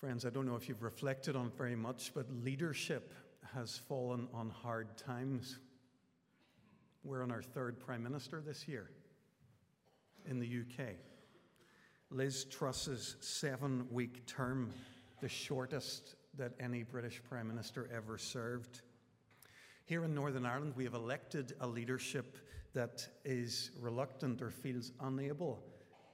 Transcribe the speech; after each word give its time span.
Friends, 0.00 0.24
I 0.24 0.30
don't 0.30 0.46
know 0.46 0.56
if 0.56 0.66
you've 0.66 0.82
reflected 0.82 1.36
on 1.36 1.48
it 1.48 1.58
very 1.58 1.76
much, 1.76 2.12
but 2.14 2.24
leadership 2.42 3.12
has 3.54 3.76
fallen 3.76 4.28
on 4.32 4.48
hard 4.48 4.96
times. 4.96 5.58
We're 7.04 7.22
on 7.22 7.30
our 7.30 7.42
third 7.42 7.78
Prime 7.78 8.02
Minister 8.02 8.40
this 8.40 8.66
year 8.66 8.88
in 10.24 10.38
the 10.38 10.46
UK. 10.46 10.94
Liz 12.08 12.46
Truss's 12.46 13.16
seven 13.20 13.86
week 13.90 14.26
term, 14.26 14.72
the 15.20 15.28
shortest 15.28 16.14
that 16.38 16.52
any 16.58 16.82
British 16.82 17.20
Prime 17.28 17.48
Minister 17.48 17.86
ever 17.94 18.16
served. 18.16 18.80
Here 19.84 20.02
in 20.02 20.14
Northern 20.14 20.46
Ireland, 20.46 20.72
we 20.76 20.84
have 20.84 20.94
elected 20.94 21.52
a 21.60 21.66
leadership 21.66 22.38
that 22.72 23.06
is 23.26 23.70
reluctant 23.78 24.40
or 24.40 24.48
feels 24.48 24.92
unable 25.02 25.62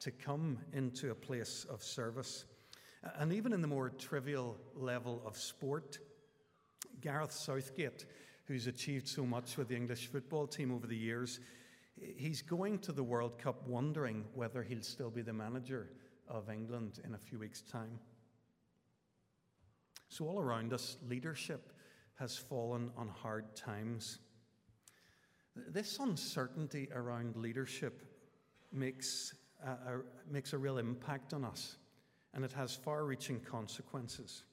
to 0.00 0.10
come 0.10 0.58
into 0.72 1.12
a 1.12 1.14
place 1.14 1.64
of 1.70 1.84
service. 1.84 2.46
And 3.18 3.32
even 3.32 3.52
in 3.52 3.60
the 3.60 3.68
more 3.68 3.90
trivial 3.90 4.56
level 4.74 5.22
of 5.24 5.36
sport, 5.36 5.98
Gareth 7.00 7.32
Southgate, 7.32 8.06
who's 8.46 8.66
achieved 8.66 9.08
so 9.08 9.24
much 9.26 9.56
with 9.56 9.68
the 9.68 9.76
English 9.76 10.06
football 10.06 10.46
team 10.46 10.72
over 10.72 10.86
the 10.86 10.96
years, 10.96 11.40
he's 12.16 12.42
going 12.42 12.78
to 12.80 12.92
the 12.92 13.02
World 13.02 13.38
Cup 13.38 13.66
wondering 13.66 14.24
whether 14.34 14.62
he'll 14.62 14.82
still 14.82 15.10
be 15.10 15.22
the 15.22 15.32
manager 15.32 15.90
of 16.28 16.50
England 16.50 17.00
in 17.04 17.14
a 17.14 17.18
few 17.18 17.38
weeks' 17.38 17.62
time. 17.62 17.98
So, 20.08 20.26
all 20.26 20.40
around 20.40 20.72
us, 20.72 20.96
leadership 21.08 21.72
has 22.18 22.36
fallen 22.36 22.90
on 22.96 23.08
hard 23.08 23.54
times. 23.56 24.18
This 25.54 25.98
uncertainty 25.98 26.88
around 26.94 27.36
leadership 27.36 28.02
makes 28.72 29.34
a, 29.64 29.70
a, 29.70 30.00
makes 30.30 30.52
a 30.52 30.58
real 30.58 30.78
impact 30.78 31.34
on 31.34 31.44
us, 31.44 31.76
and 32.36 32.44
it 32.44 32.52
has 32.52 32.76
far 32.76 33.06
reaching 33.06 33.40
consequences. 33.40 34.44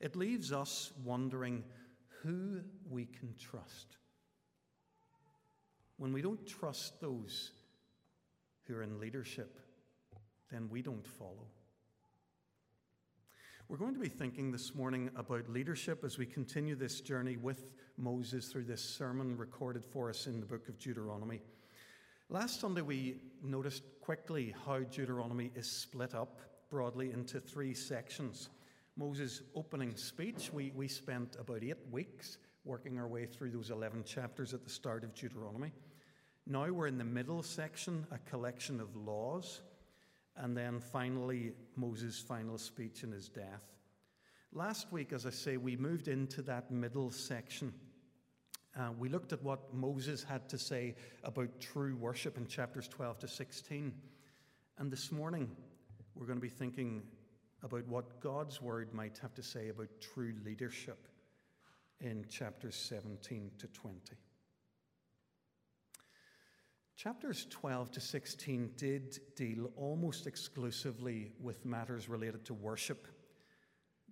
It 0.00 0.16
leaves 0.16 0.50
us 0.50 0.92
wondering 1.04 1.62
who 2.22 2.62
we 2.88 3.04
can 3.04 3.34
trust. 3.38 3.98
When 5.98 6.14
we 6.14 6.22
don't 6.22 6.44
trust 6.46 7.02
those 7.02 7.50
who 8.66 8.76
are 8.76 8.82
in 8.82 8.98
leadership, 8.98 9.58
then 10.50 10.70
we 10.70 10.80
don't 10.80 11.06
follow. 11.06 11.46
We're 13.68 13.76
going 13.76 13.94
to 13.94 14.00
be 14.00 14.08
thinking 14.08 14.50
this 14.50 14.74
morning 14.74 15.10
about 15.14 15.50
leadership 15.50 16.04
as 16.04 16.16
we 16.16 16.24
continue 16.24 16.76
this 16.76 17.02
journey 17.02 17.36
with 17.36 17.66
Moses 17.98 18.46
through 18.48 18.64
this 18.64 18.82
sermon 18.82 19.36
recorded 19.36 19.84
for 19.84 20.08
us 20.08 20.26
in 20.26 20.40
the 20.40 20.46
book 20.46 20.66
of 20.66 20.78
Deuteronomy. 20.78 21.42
Last 22.30 22.58
Sunday, 22.58 22.80
we 22.80 23.20
noticed 23.44 23.82
quickly 24.00 24.54
how 24.64 24.78
Deuteronomy 24.78 25.50
is 25.54 25.70
split 25.70 26.14
up 26.14 26.40
broadly 26.72 27.12
into 27.12 27.38
three 27.38 27.74
sections. 27.74 28.48
Moses' 28.96 29.42
opening 29.54 29.94
speech, 29.94 30.50
we, 30.54 30.72
we 30.74 30.88
spent 30.88 31.36
about 31.38 31.62
eight 31.62 31.76
weeks 31.90 32.38
working 32.64 32.98
our 32.98 33.06
way 33.06 33.26
through 33.26 33.50
those 33.50 33.68
11 33.68 34.04
chapters 34.04 34.54
at 34.54 34.64
the 34.64 34.70
start 34.70 35.04
of 35.04 35.14
Deuteronomy. 35.14 35.70
Now 36.46 36.72
we're 36.72 36.86
in 36.86 36.96
the 36.96 37.04
middle 37.04 37.42
section, 37.42 38.06
a 38.10 38.16
collection 38.30 38.80
of 38.80 38.96
laws. 38.96 39.60
And 40.34 40.56
then 40.56 40.80
finally, 40.80 41.52
Moses' 41.76 42.18
final 42.18 42.56
speech 42.56 43.02
and 43.02 43.12
his 43.12 43.28
death. 43.28 43.74
Last 44.54 44.90
week, 44.90 45.12
as 45.12 45.26
I 45.26 45.30
say, 45.30 45.58
we 45.58 45.76
moved 45.76 46.08
into 46.08 46.40
that 46.42 46.70
middle 46.70 47.10
section. 47.10 47.74
Uh, 48.74 48.92
we 48.98 49.10
looked 49.10 49.34
at 49.34 49.42
what 49.42 49.74
Moses 49.74 50.24
had 50.24 50.48
to 50.48 50.56
say 50.56 50.94
about 51.22 51.60
true 51.60 51.96
worship 51.96 52.38
in 52.38 52.46
chapters 52.46 52.88
12 52.88 53.18
to 53.18 53.28
16. 53.28 53.92
And 54.78 54.90
this 54.90 55.12
morning, 55.12 55.50
we're 56.14 56.26
going 56.26 56.38
to 56.38 56.42
be 56.42 56.48
thinking 56.48 57.02
about 57.62 57.86
what 57.86 58.20
God's 58.20 58.60
word 58.60 58.92
might 58.92 59.18
have 59.18 59.34
to 59.34 59.42
say 59.42 59.68
about 59.68 59.88
true 60.00 60.34
leadership 60.44 61.08
in 62.00 62.24
chapters 62.28 62.74
17 62.74 63.50
to 63.58 63.66
20. 63.68 63.98
Chapters 66.96 67.46
12 67.50 67.90
to 67.92 68.00
16 68.00 68.70
did 68.76 69.18
deal 69.34 69.70
almost 69.76 70.26
exclusively 70.26 71.32
with 71.40 71.64
matters 71.64 72.08
related 72.08 72.44
to 72.44 72.54
worship. 72.54 73.08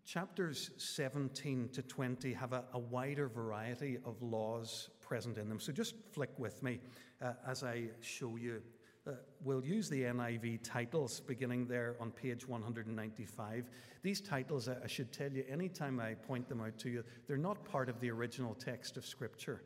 Chapters 0.05 0.71
17 0.78 1.69
to 1.72 1.82
20 1.82 2.32
have 2.32 2.53
a, 2.53 2.65
a 2.72 2.78
wider 2.78 3.28
variety 3.28 3.99
of 4.05 4.21
laws 4.22 4.91
present 5.00 5.38
in 5.38 5.49
them. 5.49 5.61
So 5.61 5.72
just 5.72 5.94
flick 6.12 6.31
with 6.38 6.62
me 6.62 6.81
uh, 7.22 7.34
as 7.47 7.62
I 7.62 7.91
show 8.00 8.37
you. 8.37 8.62
Uh, 9.10 9.15
we'll 9.43 9.65
use 9.65 9.88
the 9.88 10.03
NIV 10.03 10.60
titles 10.62 11.21
beginning 11.21 11.66
there 11.66 11.97
on 12.00 12.10
page 12.12 12.47
195. 12.47 13.69
These 14.03 14.21
titles, 14.21 14.69
I 14.69 14.87
should 14.87 15.12
tell 15.12 15.32
you, 15.32 15.44
anytime 15.48 15.98
I 15.98 16.15
point 16.15 16.48
them 16.48 16.60
out 16.60 16.78
to 16.78 16.91
you, 16.91 17.03
they're 17.26 17.37
not 17.37 17.65
part 17.65 17.88
of 17.88 17.99
the 18.00 18.10
original 18.10 18.54
text 18.54 18.97
of 18.97 19.04
Scripture. 19.04 19.62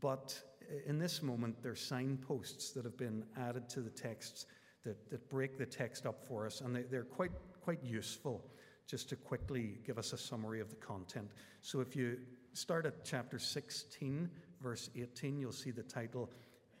But 0.00 0.38
in 0.86 0.98
this 0.98 1.22
moment, 1.22 1.62
they're 1.62 1.74
signposts 1.74 2.72
that 2.72 2.84
have 2.84 2.98
been 2.98 3.24
added 3.38 3.68
to 3.70 3.80
the 3.80 3.90
texts 3.90 4.46
that, 4.84 5.08
that 5.10 5.30
break 5.30 5.56
the 5.56 5.66
text 5.66 6.04
up 6.04 6.26
for 6.26 6.44
us, 6.44 6.60
and 6.60 6.76
they, 6.76 6.82
they're 6.82 7.04
quite, 7.04 7.32
quite 7.62 7.82
useful 7.82 8.44
just 8.86 9.08
to 9.08 9.16
quickly 9.16 9.78
give 9.86 9.98
us 9.98 10.12
a 10.12 10.18
summary 10.18 10.60
of 10.60 10.68
the 10.68 10.76
content. 10.76 11.30
So 11.62 11.80
if 11.80 11.96
you 11.96 12.18
start 12.52 12.84
at 12.84 13.04
chapter 13.04 13.38
16, 13.38 14.30
verse 14.60 14.90
18, 14.94 15.38
you'll 15.38 15.52
see 15.52 15.70
the 15.70 15.82
title 15.82 16.30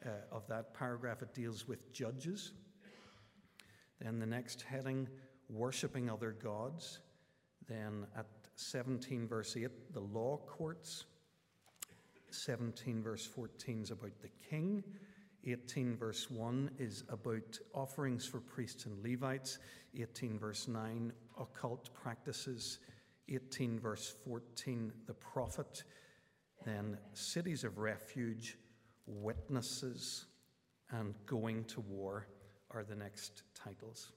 uh, 0.04 0.10
of 0.32 0.46
that 0.48 0.74
paragraph. 0.74 1.22
It 1.22 1.34
deals 1.34 1.66
with 1.68 1.92
judges. 1.92 2.52
Then 4.00 4.18
the 4.18 4.26
next 4.26 4.62
heading, 4.62 5.08
worshipping 5.48 6.10
other 6.10 6.32
gods. 6.32 7.00
Then 7.68 8.06
at 8.16 8.26
17, 8.56 9.26
verse 9.26 9.56
8, 9.56 9.92
the 9.92 10.00
law 10.00 10.38
courts. 10.46 11.04
17, 12.30 13.02
verse 13.02 13.24
14 13.24 13.82
is 13.82 13.90
about 13.90 14.20
the 14.20 14.30
king. 14.50 14.82
18, 15.44 15.96
verse 15.96 16.30
1 16.30 16.70
is 16.78 17.04
about 17.08 17.58
offerings 17.72 18.26
for 18.26 18.40
priests 18.40 18.86
and 18.86 19.02
Levites. 19.02 19.58
18, 19.98 20.38
verse 20.38 20.68
9, 20.68 21.12
occult 21.40 21.94
practices. 21.94 22.80
18, 23.28 23.78
verse 23.78 24.14
14, 24.24 24.92
the 25.06 25.14
prophet. 25.14 25.84
Then 26.64 26.98
cities 27.12 27.62
of 27.62 27.78
refuge, 27.78 28.58
witnesses, 29.06 30.26
and 30.90 31.14
going 31.26 31.64
to 31.64 31.80
war 31.80 32.26
are 32.70 32.84
the 32.84 32.94
next 32.94 33.42
titles. 33.54 34.12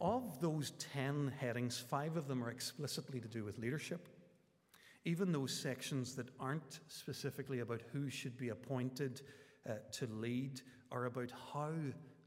Of 0.00 0.40
those 0.40 0.72
10 0.92 1.32
headings, 1.38 1.78
five 1.78 2.16
of 2.16 2.28
them 2.28 2.42
are 2.44 2.50
explicitly 2.50 3.20
to 3.20 3.28
do 3.28 3.44
with 3.44 3.58
leadership. 3.58 4.08
Even 5.04 5.32
those 5.32 5.58
sections 5.58 6.14
that 6.14 6.28
aren't 6.38 6.80
specifically 6.88 7.60
about 7.60 7.82
who 7.92 8.08
should 8.08 8.36
be 8.36 8.50
appointed 8.50 9.22
uh, 9.68 9.74
to 9.92 10.06
lead 10.06 10.60
are 10.92 11.06
about 11.06 11.32
how 11.52 11.72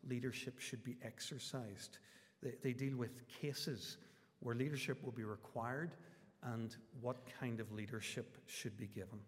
leadership 0.07 0.59
should 0.59 0.83
be 0.83 0.97
exercised. 1.03 1.99
They, 2.41 2.53
they 2.61 2.73
deal 2.73 2.97
with 2.97 3.27
cases 3.27 3.97
where 4.39 4.55
leadership 4.55 5.03
will 5.03 5.11
be 5.11 5.23
required 5.23 5.91
and 6.43 6.75
what 6.99 7.17
kind 7.39 7.59
of 7.59 7.71
leadership 7.71 8.37
should 8.47 8.77
be 8.77 8.87
given. 8.87 9.19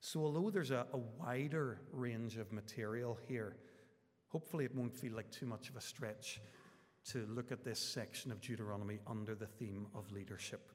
So, 0.00 0.24
although 0.24 0.48
there's 0.48 0.70
a, 0.70 0.86
a, 0.94 0.96
wider 0.96 1.82
range 1.92 2.38
of 2.38 2.52
material 2.52 3.18
here, 3.28 3.56
hopefully 4.28 4.64
it 4.64 4.74
won't 4.74 4.96
feel 4.96 5.12
like 5.12 5.30
too 5.30 5.44
much 5.44 5.68
of 5.68 5.76
a 5.76 5.80
stretch 5.80 6.40
to 7.10 7.26
look 7.28 7.52
at 7.52 7.64
this 7.64 7.78
section 7.78 8.32
of 8.32 8.40
Deuteronomy 8.40 8.98
under 9.06 9.34
the 9.34 9.46
theme 9.46 9.86
of 9.94 10.10
leadership. 10.10 10.72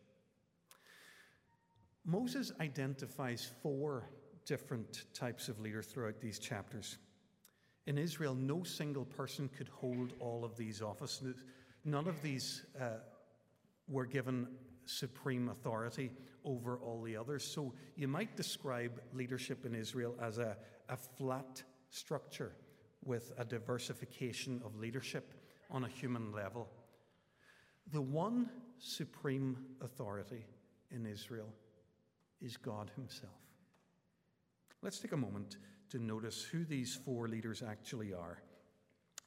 Moses 2.05 2.51
identifies 2.59 3.51
four 3.63 4.09
different 4.45 5.05
types 5.15 5.49
of 5.49 5.59
leader 5.59 5.81
throughout 5.81 6.21
these 6.21 6.37
chapters. 6.37 6.99
In 7.87 7.97
Israel, 7.97 8.35
no 8.35 8.61
single 8.63 9.05
person 9.05 9.49
could 9.57 9.69
hold 9.69 10.13
all 10.19 10.45
of 10.45 10.55
these 10.55 10.83
offices. 10.83 11.43
None 11.83 12.07
of 12.07 12.21
these 12.21 12.63
uh, 12.79 12.99
were 13.87 14.05
given 14.05 14.47
supreme 14.85 15.49
authority 15.49 16.11
over 16.45 16.77
all 16.77 17.01
the 17.01 17.17
others. 17.17 17.43
So 17.43 17.73
you 17.95 18.07
might 18.07 18.37
describe 18.37 19.01
leadership 19.13 19.65
in 19.65 19.75
Israel 19.75 20.15
as 20.21 20.37
a, 20.37 20.55
a 20.89 20.95
flat 20.95 21.63
structure 21.89 22.53
with 23.03 23.31
a 23.37 23.45
diversification 23.45 24.61
of 24.63 24.75
leadership 24.77 25.33
on 25.71 25.83
a 25.83 25.87
human 25.87 26.31
level. 26.31 26.67
The 27.91 28.01
one 28.01 28.49
supreme 28.79 29.57
authority 29.81 30.45
in 30.91 31.05
Israel 31.05 31.49
is 32.41 32.57
God 32.57 32.91
Himself. 32.95 33.33
Let's 34.81 34.99
take 34.99 35.13
a 35.13 35.17
moment 35.17 35.57
to 35.89 35.99
notice 35.99 36.43
who 36.43 36.63
these 36.63 36.95
four 36.95 37.27
leaders 37.27 37.63
actually 37.67 38.13
are 38.13 38.39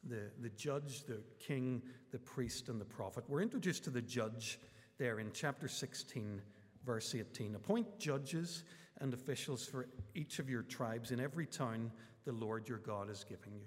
the, 0.09 0.31
the 0.41 0.51
judge, 0.51 1.05
the 1.05 1.21
king, 1.39 1.83
the 2.13 2.19
priest, 2.19 2.69
and 2.69 2.81
the 2.81 2.85
prophet. 2.85 3.25
We're 3.29 3.43
introduced 3.43 3.85
to 3.85 3.91
the 3.91 4.03
judge 4.03 4.61
there 4.97 5.19
in 5.19 5.31
chapter 5.33 5.69
16, 5.69 6.41
verse 6.89 7.15
18. 7.15 7.55
Appoint 7.55 7.99
judges 7.99 8.65
and 9.03 9.13
officials 9.13 9.67
for 9.67 9.89
each 10.15 10.39
of 10.39 10.49
your 10.49 10.63
tribes 10.63 11.11
in 11.11 11.21
every 11.21 11.45
town 11.45 11.93
the 12.25 12.33
Lord 12.33 12.67
your 12.67 12.79
God 12.79 13.11
is 13.11 13.27
giving 13.29 13.53
you. 13.53 13.67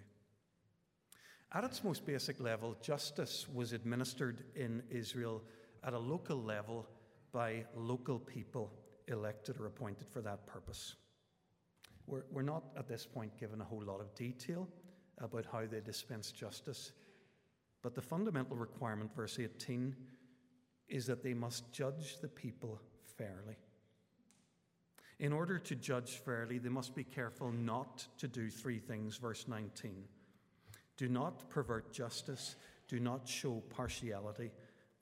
At 1.53 1.63
its 1.63 1.83
most 1.83 2.03
basic 2.03 2.41
level, 2.41 2.75
justice 2.81 3.45
was 3.53 3.73
administered 3.73 4.44
in 4.56 4.81
Israel 4.89 5.44
at 5.83 5.94
a 5.94 6.00
local 6.00 6.41
level 6.41 6.88
by 7.31 7.63
local 7.75 8.18
people 8.18 8.73
elected 9.07 9.59
or 9.59 9.68
appointed 9.68 10.07
for 10.09 10.21
that 10.21 10.47
purpose. 10.47 10.95
We're, 12.07 12.23
we're 12.31 12.41
not 12.41 12.63
at 12.75 12.88
this 12.88 13.06
point 13.06 13.39
given 13.39 13.62
a 13.62 13.65
whole 13.65 13.83
lot 13.83 14.01
of 14.01 14.15
detail 14.15 14.68
about 15.19 15.45
how 15.51 15.68
they 15.68 15.79
dispense 15.79 16.31
justice, 16.31 16.91
but 17.83 17.94
the 17.94 18.01
fundamental 18.01 18.57
requirement, 18.57 19.15
verse 19.15 19.38
18, 19.38 19.95
is 20.89 21.06
that 21.06 21.21
they 21.21 21.35
must 21.35 21.71
judge 21.71 22.19
the 22.19 22.27
people 22.27 22.81
fairly. 23.21 23.57
In 25.19 25.31
order 25.31 25.59
to 25.59 25.75
judge 25.75 26.13
fairly, 26.25 26.57
they 26.57 26.69
must 26.69 26.95
be 26.95 27.03
careful 27.03 27.51
not 27.51 28.07
to 28.18 28.27
do 28.27 28.50
three 28.50 28.79
things, 28.79 29.18
verse 29.18 29.47
19. 29.47 30.06
Do 30.97 31.07
not 31.07 31.47
pervert 31.50 31.94
justice, 31.94 32.56
do 32.88 33.00
not 33.00 33.27
show 33.27 33.62
partiality, 33.69 34.51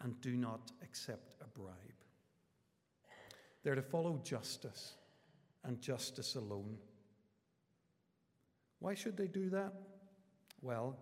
and 0.01 0.19
do 0.19 0.35
not 0.35 0.71
accept 0.83 1.35
a 1.41 1.47
bribe. 1.57 1.75
They're 3.63 3.75
to 3.75 3.81
follow 3.81 4.19
justice 4.23 4.95
and 5.63 5.81
justice 5.81 6.35
alone. 6.35 6.77
Why 8.79 8.95
should 8.95 9.15
they 9.15 9.27
do 9.27 9.49
that? 9.51 9.73
Well, 10.61 10.97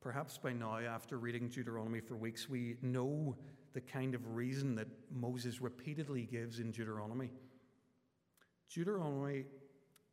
perhaps 0.00 0.38
by 0.38 0.52
now, 0.52 0.78
after 0.78 1.18
reading 1.18 1.48
Deuteronomy 1.48 2.00
for 2.00 2.14
weeks, 2.14 2.48
we 2.48 2.76
know 2.82 3.36
the 3.72 3.80
kind 3.80 4.14
of 4.14 4.34
reason 4.34 4.74
that 4.76 4.88
Moses 5.12 5.60
repeatedly 5.60 6.22
gives 6.22 6.58
in 6.58 6.70
Deuteronomy. 6.70 7.30
Deuteronomy 8.72 9.44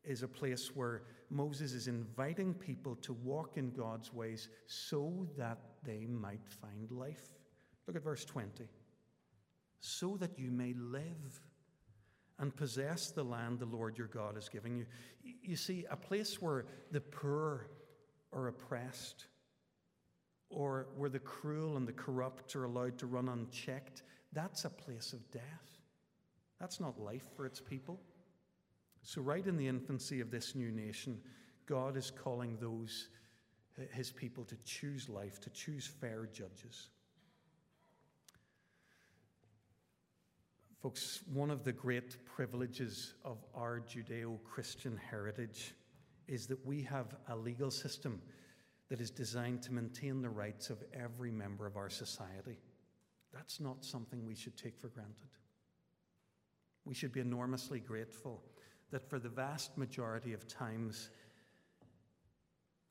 is 0.04 0.24
a 0.24 0.28
place 0.28 0.76
where 0.76 1.04
Moses 1.30 1.74
is 1.74 1.88
inviting 1.88 2.54
people 2.54 2.96
to 2.98 3.14
walk 3.14 3.58
in 3.58 3.72
God's 3.72 4.14
ways 4.14 4.50
so 4.66 5.28
that 5.38 5.58
they 5.84 6.06
might 6.06 6.48
find 6.48 6.92
life. 6.92 7.30
Look 7.86 7.96
at 7.96 8.04
verse 8.04 8.26
20. 8.26 8.68
So 9.80 10.18
that 10.18 10.40
you 10.40 10.50
may 10.50 10.74
live 10.74 11.42
and 12.40 12.56
possess 12.56 13.12
the 13.12 13.24
land 13.24 13.60
the 13.60 13.66
Lord 13.66 13.98
your 13.98 14.08
God 14.08 14.38
is 14.38 14.50
giving 14.50 14.78
you. 14.78 14.86
You 15.42 15.56
see, 15.56 15.86
a 15.90 15.96
place 15.96 16.42
where 16.42 16.66
the 16.92 17.02
poor 17.02 17.68
are 18.34 18.48
oppressed, 18.48 19.26
or 20.50 20.88
where 20.96 21.10
the 21.10 21.20
cruel 21.20 21.78
and 21.78 21.88
the 21.88 21.94
corrupt 21.94 22.56
are 22.56 22.64
allowed 22.64 22.98
to 23.00 23.08
run 23.08 23.30
unchecked, 23.30 24.04
that's 24.34 24.66
a 24.66 24.70
place 24.70 25.14
of 25.14 25.30
death. 25.32 25.44
That's 26.60 26.80
not 26.80 27.00
life 27.00 27.26
for 27.36 27.46
its 27.46 27.60
people. 27.60 28.00
So, 29.04 29.22
right 29.22 29.46
in 29.46 29.58
the 29.58 29.68
infancy 29.68 30.20
of 30.20 30.32
this 30.32 30.56
new 30.56 30.72
nation, 30.72 31.20
God 31.66 31.96
is 31.96 32.12
calling 32.12 32.58
those, 32.60 33.10
his 33.92 34.12
people, 34.12 34.44
to 34.46 34.58
choose 34.66 35.08
life, 35.08 35.40
to 35.42 35.50
choose 35.50 35.86
fair 35.86 36.28
judges. 36.34 36.90
Folks, 40.82 41.22
one 41.34 41.52
of 41.52 41.64
the 41.64 41.72
great 41.72 42.24
privileges 42.26 43.14
of 43.26 43.38
our 43.56 43.80
Judeo 43.82 44.38
Christian 44.44 44.98
heritage 45.10 45.74
is 46.28 46.48
that 46.48 46.66
we 46.66 46.82
have 46.84 47.16
a 47.30 47.36
legal 47.36 47.72
system 47.72 48.22
that 48.90 49.02
is 49.02 49.12
designed 49.12 49.62
to 49.64 49.74
maintain 49.74 50.22
the 50.22 50.30
rights 50.30 50.70
of 50.70 50.84
every 50.94 51.32
member 51.32 51.66
of 51.66 51.76
our 51.76 51.90
society. 51.90 52.60
That's 53.34 53.60
not 53.60 53.84
something 53.84 54.26
we 54.26 54.36
should 54.36 54.58
take 54.58 54.78
for 54.80 54.88
granted. 54.88 55.30
We 56.86 56.94
should 56.94 57.12
be 57.12 57.20
enormously 57.20 57.80
grateful 57.80 58.42
that 58.92 59.10
for 59.10 59.20
the 59.20 59.30
vast 59.30 59.78
majority 59.78 60.34
of 60.34 60.48
times, 60.48 61.10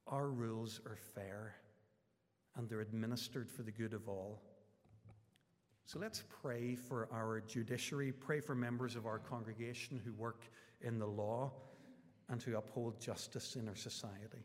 our 0.07 0.29
rules 0.29 0.81
are 0.87 0.99
fair 1.15 1.55
and 2.57 2.69
they're 2.69 2.81
administered 2.81 3.51
for 3.51 3.63
the 3.63 3.73
good 3.73 3.95
of 3.95 4.09
all. 4.09 4.43
So 5.87 5.99
let's 5.99 6.25
pray 6.43 6.75
for 6.75 7.09
our 7.13 7.41
judiciary, 7.41 8.13
pray 8.13 8.41
for 8.41 8.55
members 8.55 8.97
of 8.97 9.07
our 9.07 9.19
congregation 9.19 10.01
who 10.05 10.13
work 10.13 10.45
in 10.81 10.99
the 10.99 11.07
law 11.07 11.53
and 12.29 12.43
who 12.43 12.57
uphold 12.57 13.01
justice 13.01 13.57
in 13.57 13.69
our 13.69 13.77
society. 13.77 14.45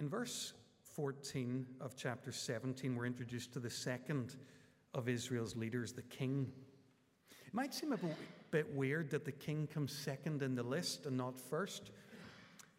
In 0.00 0.08
verse 0.08 0.54
14 0.94 1.66
of 1.78 1.94
chapter 1.94 2.32
17, 2.32 2.96
we're 2.96 3.04
introduced 3.04 3.52
to 3.52 3.60
the 3.60 3.68
second 3.68 4.34
of 4.94 5.10
Israel's 5.10 5.54
leaders, 5.54 5.92
the 5.92 6.00
king. 6.00 6.50
It 7.46 7.52
might 7.52 7.74
seem 7.74 7.92
a 7.92 7.98
bit 8.50 8.74
weird 8.74 9.10
that 9.10 9.26
the 9.26 9.32
king 9.32 9.66
comes 9.66 9.92
second 9.92 10.42
in 10.42 10.54
the 10.54 10.62
list 10.62 11.04
and 11.04 11.18
not 11.18 11.38
first. 11.38 11.90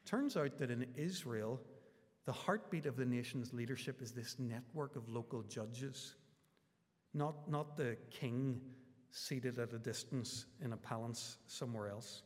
Turns 0.03 0.35
out 0.35 0.57
that 0.57 0.71
in 0.71 0.87
Israel, 0.95 1.61
the 2.25 2.31
heartbeat 2.31 2.87
of 2.87 2.95
the 2.95 3.05
nation's 3.05 3.53
leadership 3.53 4.01
is 4.01 4.13
this 4.13 4.37
network 4.39 4.95
of 4.95 5.07
local 5.07 5.43
judges, 5.43 6.15
not, 7.13 7.47
not 7.47 7.77
the 7.77 7.97
king 8.09 8.59
seated 9.11 9.59
at 9.59 9.73
a 9.73 9.77
distance 9.77 10.47
in 10.59 10.73
a 10.73 10.77
palace 10.77 11.37
somewhere 11.45 11.87
else. 11.87 12.23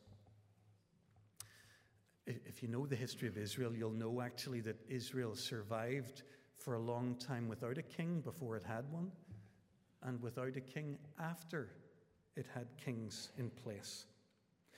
If 2.27 2.63
you 2.63 2.69
know 2.69 2.85
the 2.85 2.95
history 2.95 3.27
of 3.27 3.37
Israel, 3.37 3.75
you'll 3.75 3.91
know 3.91 4.21
actually 4.21 4.61
that 4.61 4.83
Israel 4.89 5.35
survived 5.35 6.23
for 6.57 6.73
a 6.73 6.79
long 6.79 7.15
time 7.15 7.47
without 7.47 7.77
a 7.77 7.83
king 7.83 8.21
before 8.21 8.55
it 8.55 8.63
had 8.63 8.91
one, 8.91 9.11
and 10.01 10.21
without 10.21 10.55
a 10.55 10.61
king 10.61 10.97
after 11.19 11.69
it 12.35 12.47
had 12.53 12.67
kings 12.83 13.31
in 13.37 13.49
place. 13.49 14.05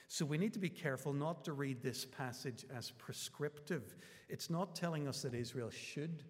So 0.08 0.24
we 0.24 0.38
need 0.38 0.54
to 0.54 0.58
be 0.58 0.70
careful 0.70 1.12
not 1.12 1.44
to 1.44 1.52
read 1.52 1.82
this 1.82 2.04
passage 2.04 2.64
as 2.74 2.90
prescriptive. 2.92 3.96
It's 4.28 4.48
not 4.48 4.74
telling 4.74 5.06
us 5.06 5.22
that 5.22 5.34
Israel 5.34 5.70
should 5.70 6.24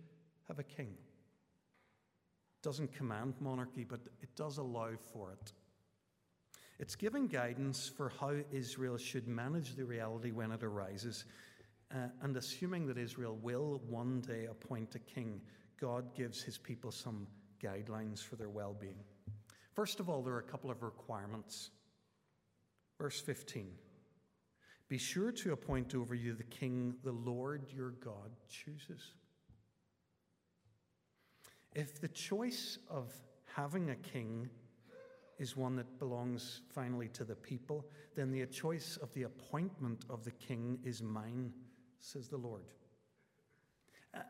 have 0.48 0.58
a 0.58 0.64
king. 0.64 0.96
It 2.56 2.62
doesn't 2.62 2.92
command 2.92 3.34
monarchy, 3.40 3.84
but 3.84 4.00
it 4.20 4.34
does 4.34 4.58
allow 4.58 4.90
for 5.12 5.30
it. 5.32 5.52
It's 6.78 6.94
giving 6.94 7.26
guidance 7.26 7.88
for 7.88 8.12
how 8.20 8.34
Israel 8.52 8.98
should 8.98 9.26
manage 9.26 9.74
the 9.74 9.84
reality 9.84 10.30
when 10.30 10.52
it 10.52 10.62
arises. 10.62 11.24
Uh, 11.92 12.08
and 12.22 12.36
assuming 12.36 12.86
that 12.86 12.98
Israel 12.98 13.36
will 13.42 13.80
one 13.88 14.20
day 14.20 14.46
appoint 14.46 14.94
a 14.94 14.98
king, 14.98 15.40
God 15.80 16.14
gives 16.14 16.42
his 16.42 16.56
people 16.56 16.92
some 16.92 17.26
guidelines 17.62 18.22
for 18.22 18.36
their 18.36 18.48
well 18.48 18.76
being. 18.78 18.98
First 19.74 19.98
of 19.98 20.08
all, 20.08 20.22
there 20.22 20.34
are 20.34 20.40
a 20.40 20.50
couple 20.50 20.70
of 20.70 20.82
requirements. 20.82 21.70
Verse 22.98 23.20
15 23.20 23.70
Be 24.88 24.98
sure 24.98 25.32
to 25.32 25.52
appoint 25.52 25.94
over 25.94 26.14
you 26.14 26.34
the 26.34 26.44
king 26.44 26.94
the 27.02 27.12
Lord 27.12 27.66
your 27.74 27.90
God 27.90 28.30
chooses. 28.48 29.12
If 31.74 32.00
the 32.00 32.08
choice 32.08 32.78
of 32.88 33.12
having 33.54 33.90
a 33.90 33.96
king 33.96 34.48
is 35.38 35.56
one 35.56 35.76
that 35.76 35.98
belongs 35.98 36.62
finally 36.68 37.08
to 37.08 37.24
the 37.24 37.34
people, 37.34 37.86
then 38.16 38.30
the 38.30 38.44
choice 38.46 38.98
of 39.00 39.12
the 39.14 39.22
appointment 39.22 40.04
of 40.10 40.24
the 40.24 40.32
king 40.32 40.78
is 40.84 41.02
mine, 41.02 41.52
says 42.00 42.28
the 42.28 42.36
Lord. 42.36 42.64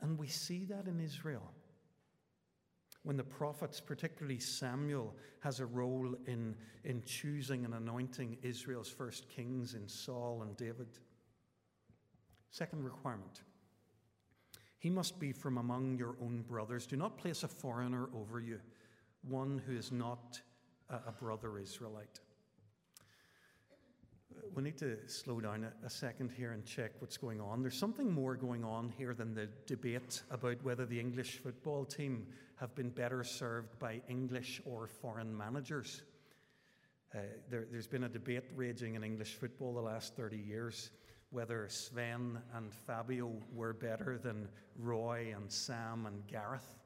And 0.03 0.19
we 0.19 0.27
see 0.27 0.65
that 0.67 0.87
in 0.87 1.01
Israel. 1.01 1.53
When 3.05 3.17
the 3.17 3.25
prophets, 3.25 3.81
particularly 3.81 4.39
Samuel, 4.39 5.17
has 5.41 5.61
a 5.61 5.67
role 5.67 6.15
in, 6.27 6.55
in 6.85 7.03
choosing 7.05 7.65
and 7.65 7.75
anointing 7.75 8.39
Israel's 8.43 8.91
first 8.91 9.29
kings 9.31 9.75
in 9.75 9.89
Saul 9.89 10.43
and 10.43 10.57
David. 10.57 10.89
Second 12.51 12.85
requirement 12.85 13.43
he 14.79 14.91
must 14.91 15.19
be 15.19 15.33
from 15.33 15.59
among 15.59 15.99
your 15.99 16.15
own 16.23 16.43
brothers. 16.43 16.87
Do 16.87 16.97
not 16.97 17.19
place 17.19 17.43
a 17.43 17.49
foreigner 17.49 18.09
over 18.15 18.41
you, 18.41 18.61
one 19.23 19.61
who 19.67 19.77
is 19.77 19.91
not 19.91 20.41
a 20.91 21.13
brother 21.13 21.59
Israelite. 21.59 22.21
We 24.55 24.63
need 24.63 24.79
to 24.79 24.97
slow 25.09 25.41
down 25.41 25.67
a, 25.85 25.91
second 25.91 26.31
here 26.31 26.53
and 26.53 26.65
check 26.65 26.93
what's 27.01 27.17
going 27.17 27.41
on. 27.41 27.61
There's 27.63 27.79
something 27.79 28.13
more 28.13 28.35
going 28.35 28.65
on 28.65 28.93
here 28.97 29.15
than 29.15 29.35
the 29.35 29.49
debate 29.67 30.23
about 30.31 30.63
whether 30.63 30.87
the 30.87 30.99
English 30.99 31.39
football 31.39 31.85
team 31.85 32.27
have 32.57 32.75
been 32.75 32.91
better 32.91 33.23
served 33.23 33.79
by 33.79 34.01
English 34.09 34.61
or 34.65 34.87
foreign 34.87 35.37
managers. 35.37 36.03
Uh, 37.15 37.19
there, 37.51 37.67
has 37.75 37.87
been 37.87 38.05
a 38.05 38.09
debate 38.09 38.45
raging 38.55 38.95
in 38.95 39.05
English 39.05 39.35
football 39.35 39.75
the 39.75 39.81
last 39.81 40.15
30 40.17 40.37
years 40.37 40.91
whether 41.31 41.69
Sven 41.69 42.39
and 42.55 42.73
Fabio 42.73 43.33
were 43.53 43.75
better 43.75 44.19
than 44.19 44.49
Roy 44.79 45.35
and 45.37 45.51
Sam 45.51 46.07
and 46.07 46.27
Gareth. 46.27 46.79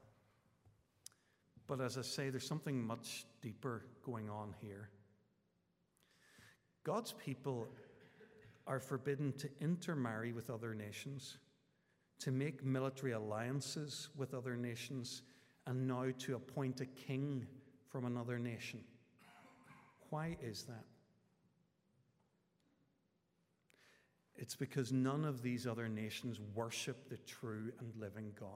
But 1.67 1.81
as 1.81 1.97
I 1.97 2.01
say, 2.01 2.29
there's 2.29 2.47
something 2.47 2.85
much 2.85 3.25
deeper 3.41 3.85
going 4.05 4.29
on 4.29 4.53
here. 4.59 4.89
God's 6.83 7.13
people 7.13 7.67
are 8.67 8.79
forbidden 8.79 9.33
to 9.33 9.49
intermarry 9.61 10.33
with 10.33 10.49
other 10.49 10.73
nations, 10.73 11.37
to 12.19 12.31
make 12.31 12.63
military 12.63 13.13
alliances 13.13 14.09
with 14.17 14.33
other 14.33 14.55
nations, 14.55 15.21
and 15.65 15.87
now 15.87 16.07
to 16.19 16.35
appoint 16.35 16.81
a 16.81 16.85
king 16.85 17.47
from 17.89 18.05
another 18.05 18.37
nation. 18.37 18.81
Why 20.09 20.37
is 20.41 20.63
that? 20.63 20.83
It's 24.35 24.55
because 24.55 24.91
none 24.91 25.25
of 25.25 25.41
these 25.41 25.65
other 25.65 25.87
nations 25.87 26.39
worship 26.53 27.09
the 27.09 27.17
true 27.17 27.71
and 27.79 27.93
living 27.95 28.33
God. 28.37 28.49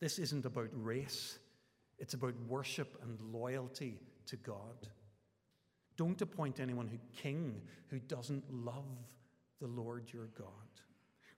This 0.00 0.18
isn't 0.18 0.44
about 0.44 0.68
race, 0.72 1.38
it's 1.98 2.14
about 2.14 2.34
worship 2.46 2.98
and 3.02 3.20
loyalty 3.20 4.00
to 4.26 4.36
God. 4.36 4.88
Don't 5.96 6.22
appoint 6.22 6.60
anyone 6.60 6.86
who 6.86 6.98
king 7.20 7.60
who 7.88 7.98
doesn't 7.98 8.44
love 8.52 8.84
the 9.60 9.66
Lord 9.66 10.12
your 10.12 10.28
God. 10.38 10.48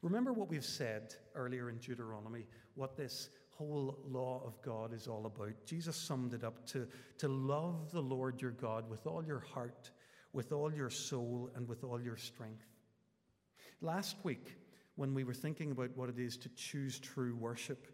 Remember 0.02 0.32
what 0.32 0.48
we've 0.48 0.64
said 0.64 1.14
earlier 1.34 1.70
in 1.70 1.78
Deuteronomy, 1.78 2.46
what 2.74 2.96
this 2.96 3.30
whole 3.50 3.98
law 4.06 4.42
of 4.46 4.60
God 4.62 4.94
is 4.94 5.06
all 5.06 5.26
about. 5.26 5.52
Jesus 5.66 5.96
summed 5.96 6.32
it 6.32 6.44
up 6.44 6.66
to, 6.68 6.86
to 7.18 7.28
love 7.28 7.90
the 7.90 8.00
Lord 8.00 8.40
your 8.40 8.52
God 8.52 8.88
with 8.88 9.06
all 9.06 9.24
your 9.24 9.40
heart, 9.40 9.90
with 10.32 10.52
all 10.52 10.72
your 10.72 10.88
soul, 10.88 11.50
and 11.54 11.68
with 11.68 11.84
all 11.84 12.00
your 12.00 12.16
strength. 12.16 12.64
Last 13.82 14.16
week, 14.22 14.56
when 14.96 15.14
we 15.14 15.24
were 15.24 15.34
thinking 15.34 15.70
about 15.70 15.96
what 15.96 16.08
it 16.08 16.18
is 16.18 16.36
to 16.38 16.48
choose 16.50 16.98
true 16.98 17.36
worship, 17.36 17.86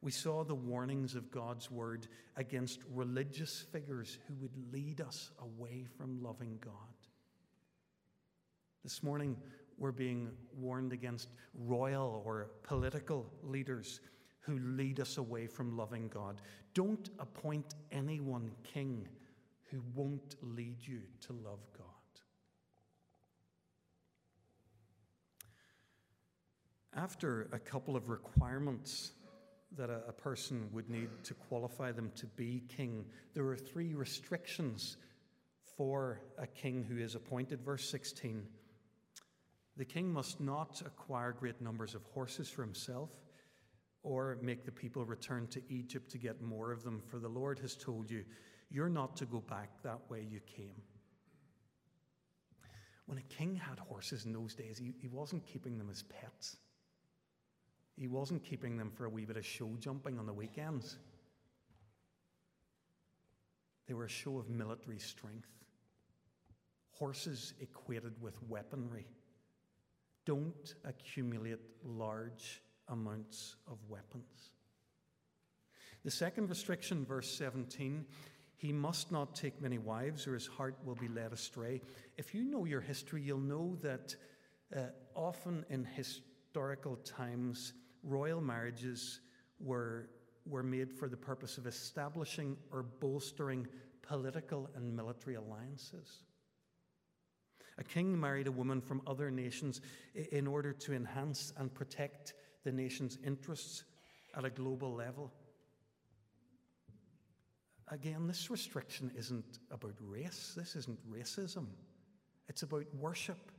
we 0.00 0.10
saw 0.12 0.44
the 0.44 0.54
warnings 0.54 1.14
of 1.14 1.30
God's 1.30 1.70
word 1.70 2.06
against 2.36 2.80
religious 2.92 3.66
figures 3.72 4.18
who 4.28 4.34
would 4.40 4.72
lead 4.72 5.00
us 5.00 5.30
away 5.40 5.86
from 5.96 6.22
loving 6.22 6.58
God. 6.60 6.72
This 8.84 9.02
morning, 9.02 9.36
we're 9.76 9.92
being 9.92 10.30
warned 10.56 10.92
against 10.92 11.28
royal 11.54 12.22
or 12.24 12.50
political 12.62 13.26
leaders 13.42 14.00
who 14.40 14.58
lead 14.58 15.00
us 15.00 15.18
away 15.18 15.46
from 15.46 15.76
loving 15.76 16.08
God. 16.08 16.40
Don't 16.74 17.10
appoint 17.18 17.74
anyone 17.90 18.52
king 18.62 19.08
who 19.64 19.82
won't 19.94 20.36
lead 20.40 20.76
you 20.80 21.00
to 21.26 21.32
love 21.32 21.60
God. 21.76 21.84
After 26.94 27.48
a 27.52 27.58
couple 27.58 27.94
of 27.94 28.08
requirements 28.08 29.12
that 29.76 29.90
a, 29.90 30.02
a, 30.08 30.12
person 30.12 30.68
would 30.72 30.88
need 30.88 31.10
to 31.24 31.34
qualify 31.34 31.92
them 31.92 32.10
to 32.16 32.26
be 32.26 32.62
king, 32.68 33.04
there 33.34 33.46
are 33.46 33.56
three 33.56 33.94
restrictions 33.94 34.96
for 35.76 36.20
a 36.38 36.46
king 36.46 36.84
who 36.88 36.96
is 36.96 37.14
appointed. 37.14 37.60
Verse 37.60 37.88
16 37.90 38.46
The 39.76 39.84
king 39.84 40.12
must 40.12 40.40
not 40.40 40.82
acquire 40.84 41.32
great 41.32 41.60
numbers 41.60 41.94
of 41.94 42.02
horses 42.14 42.48
for 42.48 42.62
himself 42.62 43.10
or 44.02 44.38
make 44.40 44.64
the 44.64 44.72
people 44.72 45.04
return 45.04 45.46
to 45.48 45.60
Egypt 45.68 46.10
to 46.10 46.18
get 46.18 46.40
more 46.40 46.72
of 46.72 46.82
them, 46.82 47.02
for 47.10 47.18
the 47.18 47.28
Lord 47.28 47.58
has 47.58 47.76
told 47.76 48.10
you, 48.10 48.24
you're 48.70 48.88
not 48.88 49.16
to 49.16 49.26
go 49.26 49.40
back 49.40 49.70
that 49.82 50.00
way 50.08 50.26
you 50.28 50.40
came. 50.40 50.82
When 53.06 53.18
a 53.18 53.22
king 53.22 53.56
had 53.56 53.78
horses 53.78 54.26
in 54.26 54.32
those 54.32 54.54
days, 54.54 54.78
he, 54.78 54.92
he 55.00 55.08
wasn't 55.08 55.46
keeping 55.46 55.78
them 55.78 55.88
as 55.90 56.02
pets. 56.02 56.56
He 57.98 58.06
wasn't 58.06 58.44
keeping 58.44 58.76
them 58.76 58.90
for 58.90 59.06
a 59.06 59.10
wee 59.10 59.24
bit 59.24 59.36
of 59.36 59.44
show 59.44 59.68
jumping 59.80 60.20
on 60.20 60.26
the 60.26 60.32
weekends. 60.32 60.98
They 63.88 63.94
were 63.94 64.04
a 64.04 64.08
show 64.08 64.38
of 64.38 64.48
military 64.48 64.98
strength. 64.98 65.48
Horses 66.92 67.54
equated 67.60 68.20
with 68.22 68.34
weaponry. 68.48 69.06
Don't 70.26 70.74
accumulate 70.84 71.58
large 71.84 72.62
amounts 72.88 73.56
of 73.66 73.78
weapons. 73.88 74.52
The 76.04 76.10
second 76.10 76.48
restriction, 76.50 77.04
verse 77.04 77.28
17, 77.36 78.04
he 78.56 78.72
must 78.72 79.10
not 79.10 79.34
take 79.34 79.60
many 79.60 79.78
wives 79.78 80.26
or 80.26 80.34
his 80.34 80.46
heart 80.46 80.76
will 80.84 80.94
be 80.94 81.08
led 81.08 81.32
astray. 81.32 81.80
If 82.16 82.34
you 82.34 82.44
know 82.44 82.64
your 82.64 82.80
history, 82.80 83.22
you'll 83.22 83.38
know 83.38 83.76
that 83.82 84.14
uh, 84.76 84.80
often 85.14 85.64
in 85.70 85.84
historical 85.84 86.96
times, 86.96 87.72
royal 88.02 88.40
marriages 88.40 89.20
were, 89.60 90.08
were 90.46 90.62
made 90.62 90.92
for 90.92 91.08
the 91.08 91.16
purpose 91.16 91.58
of 91.58 91.66
establishing 91.66 92.56
or 92.72 92.82
bolstering 92.82 93.66
political 94.02 94.68
and 94.74 94.94
military 94.94 95.36
alliances. 95.36 96.22
A 97.78 97.84
king 97.84 98.18
married 98.18 98.48
a 98.48 98.52
woman 98.52 98.80
from 98.80 99.02
other 99.06 99.30
nations 99.30 99.80
in 100.32 100.46
order 100.46 100.72
to 100.72 100.92
enhance 100.92 101.52
and 101.56 101.72
protect 101.72 102.34
the 102.64 102.72
nation's 102.72 103.18
interests 103.24 103.84
at 104.36 104.44
a 104.44 104.50
global 104.50 104.92
level. 104.92 105.32
Again, 107.88 108.26
this 108.26 108.50
restriction 108.50 109.10
isn't 109.16 109.60
about 109.70 109.94
race, 110.00 110.52
this 110.56 110.76
isn't 110.76 110.98
racism, 111.08 111.66
it's 112.48 112.62
about 112.62 112.84
worship. 112.94 113.52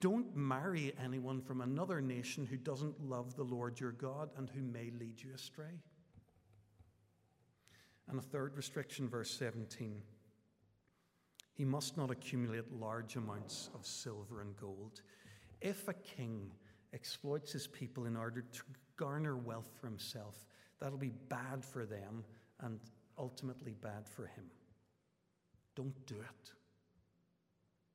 Don't 0.00 0.36
marry 0.36 0.92
anyone 1.02 1.40
from 1.40 1.60
another 1.60 2.00
nation 2.00 2.46
who 2.46 2.56
doesn't 2.56 3.02
love 3.02 3.34
the 3.34 3.44
Lord 3.44 3.80
your 3.80 3.92
God 3.92 4.30
and 4.36 4.50
who 4.50 4.62
may 4.62 4.90
lead 4.98 5.22
you 5.22 5.30
astray. 5.34 5.80
And 8.08 8.18
a 8.18 8.22
third 8.22 8.56
restriction, 8.56 9.08
verse 9.08 9.30
17 9.30 10.02
he 11.56 11.64
must 11.64 11.96
not 11.96 12.10
accumulate 12.10 12.70
large 12.70 13.16
amounts 13.16 13.70
of 13.74 13.86
silver 13.86 14.42
and 14.42 14.54
gold. 14.58 15.00
If 15.62 15.88
a 15.88 15.94
king 15.94 16.50
exploits 16.92 17.50
his 17.50 17.66
people 17.66 18.04
in 18.04 18.14
order 18.14 18.42
to 18.42 18.62
garner 18.96 19.38
wealth 19.38 19.70
for 19.80 19.86
himself, 19.86 20.44
that'll 20.78 20.98
be 20.98 21.14
bad 21.30 21.64
for 21.64 21.86
them 21.86 22.24
and 22.60 22.78
ultimately 23.18 23.72
bad 23.72 24.06
for 24.06 24.26
him. 24.26 24.44
Don't 25.74 26.06
do 26.06 26.16
it. 26.16 26.52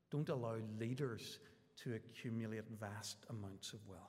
Don't 0.10 0.30
allow 0.30 0.56
leaders 0.80 1.38
to 1.84 1.94
accumulate 1.96 2.64
vast 2.80 3.18
amounts 3.30 3.74
of 3.74 3.80
wealth. 3.88 4.02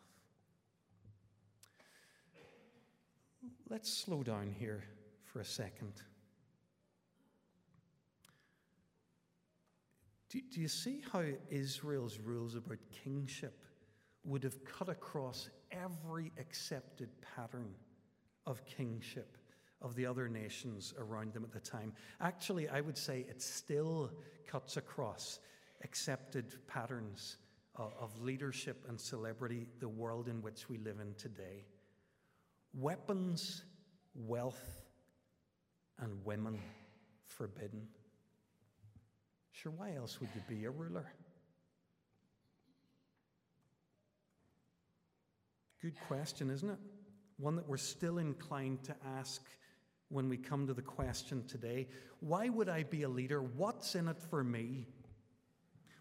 Let's 3.68 3.92
slow 3.92 4.22
down 4.22 4.50
here 4.50 4.84
for 5.24 5.40
a 5.40 5.44
second. 5.44 6.02
Do, 10.28 10.40
do 10.50 10.60
you 10.60 10.68
see 10.68 11.02
how 11.12 11.24
Israel's 11.50 12.18
rules 12.18 12.54
about 12.54 12.78
kingship 13.04 13.64
would 14.24 14.44
have 14.44 14.64
cut 14.64 14.88
across 14.88 15.48
every 15.70 16.32
accepted 16.38 17.08
pattern 17.34 17.74
of 18.46 18.64
kingship 18.66 19.38
of 19.80 19.96
the 19.96 20.06
other 20.06 20.28
nations 20.28 20.94
around 20.98 21.32
them 21.32 21.44
at 21.44 21.52
the 21.52 21.60
time? 21.60 21.92
Actually, 22.20 22.68
I 22.68 22.80
would 22.80 22.98
say 22.98 23.24
it 23.28 23.40
still 23.40 24.10
cuts 24.46 24.76
across 24.76 25.40
accepted 25.82 26.54
patterns 26.68 27.38
of, 27.76 27.92
of 27.98 28.20
leadership 28.20 28.84
and 28.88 29.00
celebrity, 29.00 29.66
the 29.80 29.88
world 29.88 30.28
in 30.28 30.42
which 30.42 30.68
we 30.68 30.78
live 30.78 31.00
in 31.00 31.14
today. 31.14 31.64
Weapons, 32.74 33.64
wealth, 34.14 34.82
and 35.98 36.24
women 36.24 36.58
forbidden. 37.26 37.86
Sure, 39.52 39.72
why 39.72 39.94
else 39.94 40.20
would 40.20 40.30
you 40.34 40.42
be 40.48 40.64
a 40.64 40.70
ruler? 40.70 41.06
Good 45.80 45.98
question, 46.06 46.50
isn't 46.50 46.70
it? 46.70 46.78
One 47.38 47.56
that 47.56 47.68
we're 47.68 47.76
still 47.76 48.18
inclined 48.18 48.84
to 48.84 48.94
ask 49.18 49.42
when 50.08 50.28
we 50.28 50.36
come 50.36 50.66
to 50.66 50.74
the 50.74 50.82
question 50.82 51.44
today 51.48 51.88
why 52.20 52.48
would 52.48 52.68
I 52.68 52.84
be 52.84 53.02
a 53.02 53.08
leader? 53.08 53.42
What's 53.42 53.96
in 53.96 54.06
it 54.06 54.20
for 54.30 54.44
me? 54.44 54.86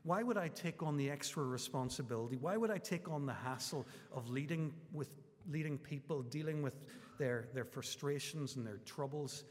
Why 0.04 0.24
would 0.24 0.38
I 0.38 0.48
take 0.48 0.82
on 0.82 0.98
the 0.98 1.10
extra 1.10 1.44
responsibility? 1.44 2.38
Why 2.38 2.58
would 2.58 2.72
I 2.72 2.78
take 2.78 3.10
on 3.10 3.26
the 3.26 3.34
hassle 3.34 3.86
of 4.12 4.30
leading 4.30 4.74
with 4.92 5.10
leading 5.50 5.78
people, 5.78 6.22
dealing 6.24 6.62
with 6.62 6.76
their, 7.18 7.48
their 7.54 7.66
frustrations 7.66 8.56
and 8.56 8.66
their 8.66 8.80
troubles? 8.86 9.44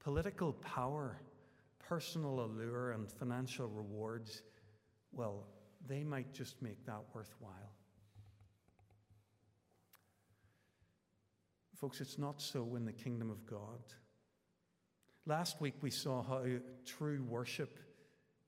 Political 0.00 0.54
power 0.54 1.20
personal 1.88 2.40
allure 2.40 2.92
and 2.92 3.10
financial 3.10 3.66
rewards, 3.66 4.42
well, 5.12 5.46
they 5.86 6.04
might 6.04 6.34
just 6.34 6.60
make 6.60 6.84
that 6.84 7.00
worthwhile. 7.14 7.72
Folks, 11.80 12.00
it's 12.00 12.18
not 12.18 12.42
so 12.42 12.74
in 12.76 12.84
the 12.84 12.92
kingdom 12.92 13.30
of 13.30 13.46
God. 13.46 13.80
Last 15.24 15.60
week 15.60 15.74
we 15.80 15.90
saw 15.90 16.22
how 16.22 16.42
true 16.84 17.24
worship 17.26 17.78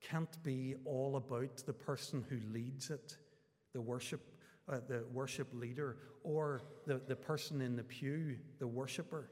can't 0.00 0.42
be 0.42 0.74
all 0.84 1.16
about 1.16 1.58
the 1.66 1.72
person 1.72 2.24
who 2.28 2.38
leads 2.52 2.90
it, 2.90 3.16
the 3.72 3.80
worship, 3.80 4.20
uh, 4.68 4.80
the 4.88 5.04
worship 5.12 5.48
leader, 5.52 5.98
or 6.22 6.62
the, 6.86 7.00
the 7.06 7.16
person 7.16 7.60
in 7.60 7.76
the 7.76 7.84
pew, 7.84 8.36
the 8.58 8.66
worshiper. 8.66 9.30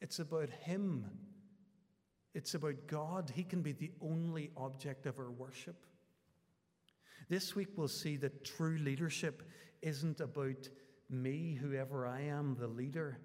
It's 0.00 0.18
about 0.18 0.50
him 0.50 1.06
it's 2.34 2.54
about 2.54 2.86
God. 2.86 3.30
He 3.34 3.44
can 3.44 3.62
be 3.62 3.72
the 3.72 3.92
only 4.00 4.50
object 4.56 5.06
of 5.06 5.18
our 5.18 5.30
worship. 5.30 5.76
This 7.28 7.54
week, 7.54 7.68
we'll 7.76 7.88
see 7.88 8.16
that 8.18 8.44
true 8.44 8.78
leadership 8.78 9.42
isn't 9.82 10.20
about 10.20 10.68
me, 11.10 11.58
whoever 11.60 12.06
I 12.06 12.22
am, 12.22 12.56
the 12.58 12.66
leader. 12.66 13.18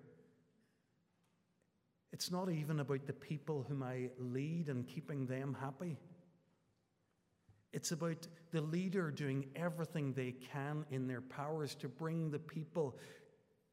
It's 2.11 2.31
not 2.31 2.49
even 2.49 2.79
about 2.79 3.05
the 3.05 3.13
people 3.13 3.65
whom 3.67 3.83
I 3.83 4.09
lead 4.17 4.69
and 4.69 4.87
keeping 4.87 5.25
them 5.25 5.55
happy. 5.59 5.97
It's 7.73 7.91
about 7.91 8.27
the 8.51 8.61
leader 8.61 9.11
doing 9.11 9.47
everything 9.55 10.13
they 10.13 10.31
can 10.31 10.85
in 10.89 11.07
their 11.07 11.21
powers 11.21 11.75
to 11.75 11.87
bring 11.87 12.31
the 12.31 12.39
people 12.39 12.97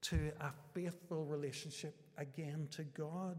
to 0.03 0.33
a 0.41 0.51
faithful 0.75 1.25
relationship 1.25 1.95
again 2.19 2.69
to 2.73 2.85
God. 2.85 3.39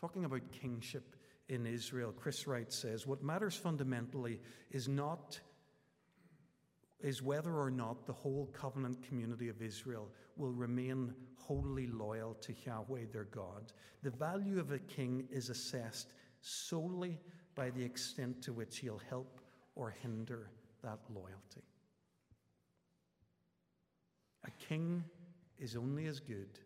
Talking 0.00 0.24
about 0.24 0.42
kingship 0.52 1.16
in 1.48 1.66
Israel, 1.66 2.12
Chris 2.12 2.46
Wright 2.46 2.72
says, 2.72 3.06
What 3.06 3.22
matters 3.22 3.56
fundamentally 3.56 4.40
is 4.70 4.88
not 4.88 5.40
is 7.02 7.22
whether 7.22 7.54
or 7.54 7.70
not 7.70 8.06
the 8.06 8.12
whole 8.12 8.50
covenant 8.52 9.02
community 9.02 9.48
of 9.48 9.62
Israel 9.62 10.08
will 10.36 10.52
remain 10.52 11.14
wholly 11.34 11.86
loyal 11.86 12.34
to 12.34 12.54
Yahweh 12.66 13.06
their 13.12 13.24
God. 13.24 13.72
The 14.02 14.10
value 14.10 14.60
of 14.60 14.72
a 14.72 14.78
king 14.78 15.26
is 15.30 15.48
assessed 15.48 16.12
solely 16.40 17.18
by 17.54 17.70
the 17.70 17.82
extent 17.82 18.42
to 18.42 18.52
which 18.52 18.78
he'll 18.78 19.00
help 19.08 19.40
or 19.74 19.94
hinder 20.02 20.50
that 20.82 20.98
loyalty. 21.14 21.64
A 24.44 24.50
king 24.68 25.04
is 25.58 25.76
only 25.76 26.06
as 26.06 26.20
good 26.20 26.58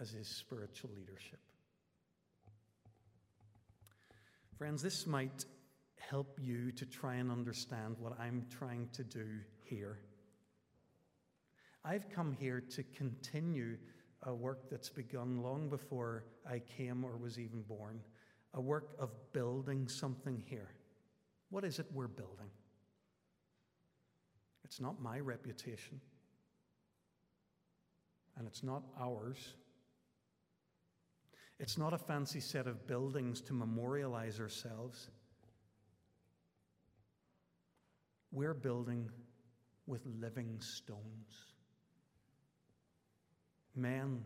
as 0.00 0.10
his 0.10 0.28
spiritual 0.28 0.90
leadership. 0.94 1.40
Friends, 4.58 4.82
this 4.82 5.06
might 5.06 5.44
help 5.98 6.38
you 6.40 6.70
to 6.72 6.86
try 6.86 7.16
and 7.16 7.30
understand 7.30 7.96
what 7.98 8.18
I'm 8.18 8.46
trying 8.58 8.88
to 8.92 9.04
do 9.04 9.26
here. 9.64 9.98
I've 11.84 12.08
come 12.10 12.36
here 12.38 12.62
to 12.70 12.82
continue 12.82 13.76
a 14.22 14.34
work 14.34 14.70
that's 14.70 14.88
begun 14.88 15.42
long 15.42 15.68
before 15.68 16.24
I 16.48 16.60
came 16.76 17.04
or 17.04 17.16
was 17.16 17.38
even 17.38 17.62
born, 17.62 18.00
a 18.56 18.60
work 18.60 18.96
of 18.98 19.10
building 19.32 19.86
something 19.86 20.42
here. 20.46 20.70
What 21.50 21.64
is 21.64 21.78
it 21.78 21.86
we're 21.92 22.08
building? 22.08 22.50
It's 24.64 24.80
not 24.80 25.00
my 25.00 25.20
reputation, 25.20 26.00
and 28.36 28.48
it's 28.48 28.64
not 28.64 28.82
ours. 29.00 29.54
It's 31.60 31.78
not 31.78 31.92
a 31.92 31.98
fancy 31.98 32.40
set 32.40 32.66
of 32.66 32.86
buildings 32.86 33.40
to 33.42 33.52
memorialize 33.52 34.40
ourselves. 34.40 35.08
We're 38.32 38.54
building 38.54 39.08
with 39.86 40.02
living 40.20 40.60
stones. 40.60 41.54
Men 43.74 44.22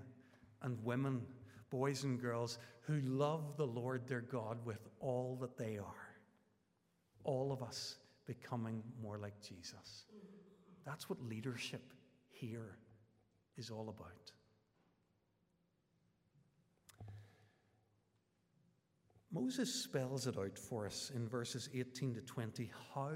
and 0.63 0.83
women, 0.83 1.23
boys 1.71 2.05
and 2.05 2.21
girls 2.21 2.59
who 2.83 3.01
love 3.01 3.57
the 3.57 3.67
Lord 3.67 4.07
their 4.07 4.21
God 4.21 4.59
with 4.65 4.89
all 5.01 5.39
that 5.41 5.57
they 5.57 5.79
are. 5.79 6.09
All 7.25 7.53
of 7.53 7.63
us 7.63 7.97
becoming 8.27 8.83
more 9.03 9.19
like 9.19 9.41
Jesus. 9.43 10.07
That's 10.85 11.09
what 11.09 11.23
leadership 11.23 11.93
here 12.29 12.77
is 13.57 13.71
all 13.71 13.89
about. 13.89 14.33
Moses 19.33 19.73
spells 19.73 20.27
it 20.27 20.37
out 20.37 20.59
for 20.59 20.87
us 20.87 21.13
in 21.15 21.29
verses 21.29 21.69
18 21.73 22.15
to 22.15 22.21
20 22.21 22.71
how 22.95 23.13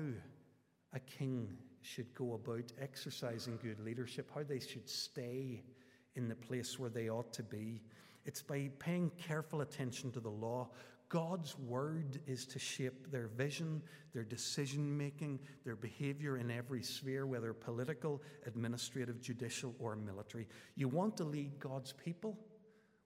a 0.92 1.00
king 1.00 1.52
should 1.82 2.14
go 2.14 2.34
about 2.34 2.72
exercising 2.80 3.58
good 3.62 3.80
leadership, 3.80 4.30
how 4.32 4.42
they 4.44 4.60
should 4.60 4.88
stay 4.88 5.62
in 6.14 6.28
the 6.28 6.34
place 6.34 6.78
where 6.78 6.90
they 6.90 7.10
ought 7.10 7.32
to 7.32 7.42
be. 7.42 7.82
It's 8.24 8.42
by 8.42 8.70
paying 8.78 9.10
careful 9.18 9.60
attention 9.60 10.10
to 10.12 10.20
the 10.20 10.30
law. 10.30 10.70
God's 11.08 11.58
word 11.58 12.20
is 12.26 12.46
to 12.46 12.58
shape 12.58 13.10
their 13.10 13.28
vision, 13.28 13.82
their 14.12 14.24
decision 14.24 14.96
making, 14.96 15.38
their 15.64 15.76
behavior 15.76 16.38
in 16.38 16.50
every 16.50 16.82
sphere, 16.82 17.26
whether 17.26 17.52
political, 17.52 18.22
administrative, 18.46 19.20
judicial, 19.20 19.74
or 19.78 19.94
military. 19.94 20.48
You 20.74 20.88
want 20.88 21.16
to 21.18 21.24
lead 21.24 21.58
God's 21.60 21.92
people? 21.92 22.38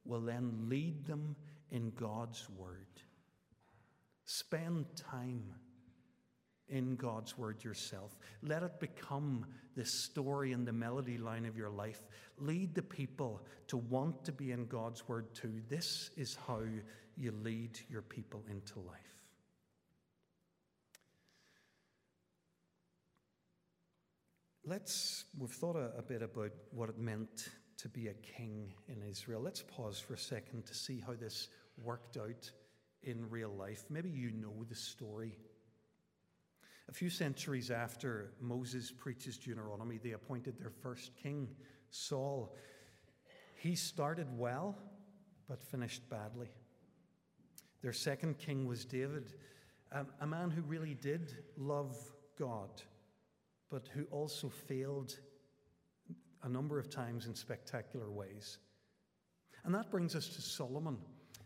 Well, 0.05 0.21
then 0.21 0.69
lead 0.69 1.05
them 1.05 1.37
in 1.71 1.91
God's 1.91 2.49
word. 2.57 2.87
Spend 4.25 4.87
time 4.97 5.43
in 6.69 6.97
God's 6.97 7.37
Word 7.37 7.65
yourself. 7.65 8.17
Let 8.43 8.63
it 8.63 8.81
become 8.81 9.47
the 9.75 9.85
story 9.85 10.53
and 10.53 10.67
the 10.67 10.73
melody 10.73 11.19
line 11.19 11.47
of 11.47 11.57
your 11.57 11.71
life. 11.71 12.03
Lead 12.39 12.75
the 12.75 12.83
people 12.83 13.43
to 13.69 13.77
want 13.77 14.25
to 14.25 14.33
be 14.33 14.53
in 14.53 14.67
God's 14.67 15.07
Word 15.09 15.35
too. 15.35 15.61
This 15.69 16.11
is 16.17 16.37
how 16.47 16.61
you 17.17 17.33
lead 17.43 17.79
your 17.89 18.03
people 18.03 18.45
into 18.51 18.79
life. 18.81 18.97
Let's, 24.65 25.25
we've 25.39 25.51
thought 25.51 25.77
a, 25.77 25.93
a 25.97 26.03
bit 26.03 26.23
about 26.23 26.53
what 26.73 26.91
it 26.91 26.99
meant 26.99 27.49
to 27.79 27.89
be 27.89 28.09
a 28.09 28.15
king 28.15 28.75
in 28.89 29.03
Israel. 29.03 29.41
Let's 29.41 29.63
pause 29.63 29.99
for 29.99 30.15
a 30.15 30.19
second 30.19 30.67
to 30.67 30.75
see 30.75 31.03
how 31.05 31.15
this 31.15 31.49
worked 31.83 32.17
out 32.17 32.51
in 33.03 33.31
real 33.31 33.51
life. 33.51 33.85
Maybe 33.89 34.11
you 34.11 34.31
know 34.31 34.65
the 34.69 34.75
story. 34.75 35.39
A 36.89 36.93
few 36.93 37.11
centuries 37.11 37.71
after 37.71 38.33
Moses 38.41 38.91
preaches 38.91 39.37
Deuteronomy, 39.37 39.99
they 40.03 40.13
appointed 40.13 40.59
their 40.59 40.71
first 40.71 41.13
king, 41.23 41.49
Saul. 41.91 42.57
He 43.57 43.75
started 43.75 44.27
well, 44.39 44.75
but 45.49 45.63
finished 45.63 46.09
badly. 46.09 46.49
Their 47.83 47.93
second 47.93 48.39
king 48.39 48.67
was 48.67 48.85
David, 48.85 49.35
um, 49.93 50.07
a 50.21 50.27
man 50.27 50.51
who 50.51 50.63
really 50.63 50.95
did 50.95 51.37
love 51.57 51.97
God, 52.39 52.83
but 53.71 53.89
who 53.89 54.05
also 54.11 54.49
failed 54.49 55.19
a 56.43 56.49
number 56.49 56.79
of 56.79 56.89
times 56.89 57.27
in 57.27 57.35
spectacular 57.35 58.11
ways. 58.11 58.59
And 59.65 59.75
that 59.75 59.91
brings 59.91 60.15
us 60.15 60.29
to 60.29 60.43
Solomon. 60.43 60.99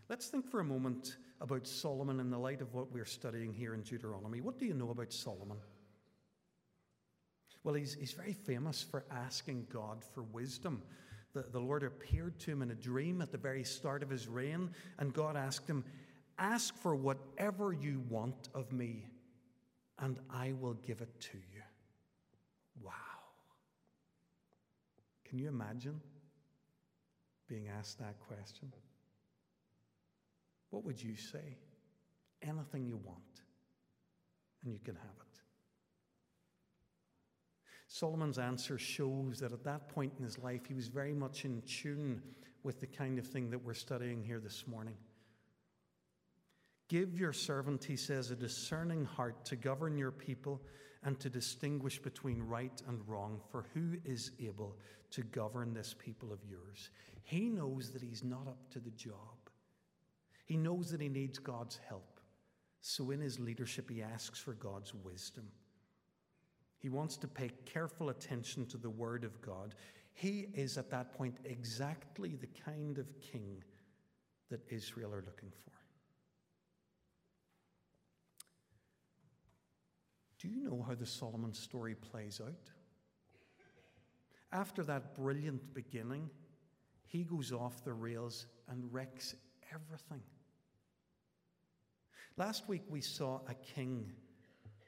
Let's 0.09 0.29
think 0.29 0.51
for 0.51 0.61
a 0.61 0.65
moment 0.65 1.17
about 1.41 1.67
Solomon 1.67 2.21
in 2.21 2.31
the 2.31 2.39
light 2.39 2.61
of 2.61 2.75
what 2.75 2.93
we're 2.93 3.05
studying 3.05 3.53
here 3.53 3.75
in 3.75 3.83
Deuteronomy. 3.83 4.41
What 4.41 4.59
do 4.59 4.67
you 4.67 4.75
know 4.75 4.91
about 4.91 5.13
Solomon? 5.13 5.59
Well, 7.65 7.75
he's, 7.75 7.95
he's 7.95 8.13
very 8.13 8.33
famous 8.33 8.83
for 8.83 9.05
asking 9.11 9.67
God 9.73 10.05
for 10.15 10.23
wisdom. 10.23 10.83
The, 11.33 11.45
the 11.53 11.61
Lord 11.61 11.83
appeared 11.83 12.39
to 12.41 12.51
him 12.51 12.63
in 12.63 12.71
a 12.71 12.75
dream 12.75 13.23
at 13.23 13.33
the 13.33 13.39
very 13.39 13.65
start 13.65 14.03
of 14.03 14.11
his 14.11 14.29
reign, 14.29 14.71
and 14.99 15.15
God 15.15 15.37
asked 15.37 15.69
him, 15.69 15.85
Ask 16.39 16.77
for 16.77 16.95
whatever 16.95 17.73
you 17.73 18.03
want 18.09 18.49
of 18.55 18.73
me, 18.73 19.07
and 19.99 20.19
I 20.31 20.55
will 20.61 20.75
give 20.75 21.01
it 21.01 21.21
to 21.21 21.37
you. 21.37 21.63
Wow. 22.83 22.93
Can 25.25 25.39
you 25.39 25.49
imagine 25.49 26.01
being 27.49 27.69
asked 27.69 27.99
that 27.99 28.19
question? 28.27 28.73
What 30.73 30.85
would 30.85 31.03
you 31.03 31.17
say? 31.17 31.59
Anything 32.41 32.87
you 32.87 32.97
want, 32.97 33.43
and 34.65 34.73
you 34.73 34.81
can 34.81 34.97
have 34.97 35.05
it. 35.05 35.41
Solomon's 37.87 38.39
answer 38.39 38.79
shows 38.79 39.39
that 39.41 39.53
at 39.53 39.65
that 39.65 39.91
point 39.91 40.15
in 40.19 40.25
his 40.25 40.39
life, 40.39 40.63
he 40.67 40.73
was 40.73 40.89
very 40.89 41.13
much 41.13 41.45
in 41.45 41.63
tune 41.67 42.23
with 42.63 42.81
the 42.81 42.87
kind 42.87 43.19
of 43.19 43.27
thing 43.27 43.51
that 43.51 43.63
we're 43.63 43.75
studying 43.75 44.25
here 44.25 44.41
this 44.41 44.65
morning. 44.67 44.97
Give 46.89 47.19
your 47.19 47.35
servant, 47.35 47.85
he 47.85 47.97
says, 47.97 48.31
a 48.31 48.35
discerning 48.35 49.05
heart 49.05 49.45
to 49.45 49.57
govern 49.57 49.99
your 49.99 50.11
people 50.11 50.63
and 51.05 51.21
to 51.21 51.29
distinguish 51.29 51.99
between 51.99 52.43
right 52.43 52.81
and 52.89 53.07
wrong, 53.07 53.41
for 53.51 53.67
who 53.75 53.99
is 54.07 54.31
able 54.41 54.79
to 55.11 55.23
govern 55.23 55.75
this 55.75 55.95
people 55.99 56.33
of 56.33 56.39
yours? 56.49 56.89
He 57.25 57.51
knows 57.51 57.91
that 57.91 58.01
he's 58.03 58.25
not 58.25 58.49
up 58.49 58.71
to 58.71 58.81
the 58.81 58.91
job. 58.91 59.42
He 60.53 60.59
knows 60.59 60.91
that 60.91 61.01
he 61.01 61.09
needs 61.09 61.39
God's 61.39 61.79
help. 61.89 62.21
So 62.83 63.11
in 63.11 63.23
his 63.23 63.41
leadership, 63.41 63.89
he 63.89 64.03
asks 64.03 64.39
for 64.39 64.53
God's 64.53 64.93
wisdom. 64.93 65.47
He 66.77 66.91
wants 66.91 67.17
to 67.17 67.27
pay 67.27 67.53
careful 67.65 68.11
attention 68.11 68.67
to 68.67 68.77
the 68.77 68.91
word 68.91 69.25
of 69.25 69.41
God. 69.41 69.75
He 70.13 70.49
is 70.53 70.77
at 70.77 70.91
that 70.91 71.15
point 71.15 71.39
exactly 71.47 72.37
the 72.37 72.49
kind 72.67 72.99
of 72.99 73.19
king 73.19 73.65
that 74.51 74.61
Israel 74.69 75.15
are 75.15 75.25
looking 75.25 75.53
for. 75.65 75.73
Do 80.39 80.49
you 80.49 80.61
know 80.63 80.85
how 80.87 80.95
the 80.95 81.07
Solomon 81.07 81.55
story 81.55 81.95
plays 81.95 82.43
out? 82.45 82.69
After 84.53 84.85
that 84.85 85.15
brilliant 85.15 85.73
beginning, 85.73 86.29
he 87.07 87.25
goes 87.25 87.53
off 87.53 87.83
the 87.87 87.95
rails 87.95 88.45
and 88.69 88.93
wrecks 88.93 89.35
everything. 89.73 90.21
Last 92.37 92.69
week 92.69 92.83
we 92.89 93.01
saw 93.01 93.41
a 93.49 93.55
king 93.55 94.13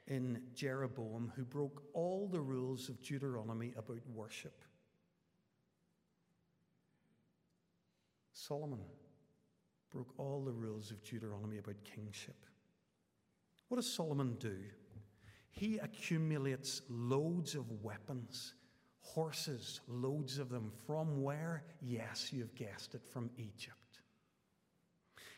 in 0.07 0.41
Jeroboam 0.53 1.31
who 1.35 1.43
broke 1.45 1.83
all 1.93 2.27
the 2.27 2.41
rules 2.41 2.89
of 2.89 3.01
Deuteronomy 3.01 3.73
about 3.77 4.01
worship. 4.13 4.63
Solomon 8.33 8.79
broke 9.91 10.13
all 10.17 10.43
the 10.43 10.51
rules 10.51 10.91
of 10.91 11.03
Deuteronomy 11.03 11.57
about 11.57 11.75
kingship. 11.83 12.35
What 13.69 13.77
does 13.77 13.91
Solomon 13.91 14.35
do? 14.39 14.57
He 15.49 15.77
accumulates 15.77 16.81
loads 16.89 17.55
of 17.55 17.71
weapons, 17.81 18.55
horses, 19.01 19.79
loads 19.87 20.37
of 20.37 20.49
them. 20.49 20.71
From 20.85 21.23
where? 21.23 21.63
Yes, 21.81 22.33
you've 22.33 22.53
guessed 22.55 22.93
it, 22.93 23.01
from 23.07 23.29
Egypt. 23.37 23.84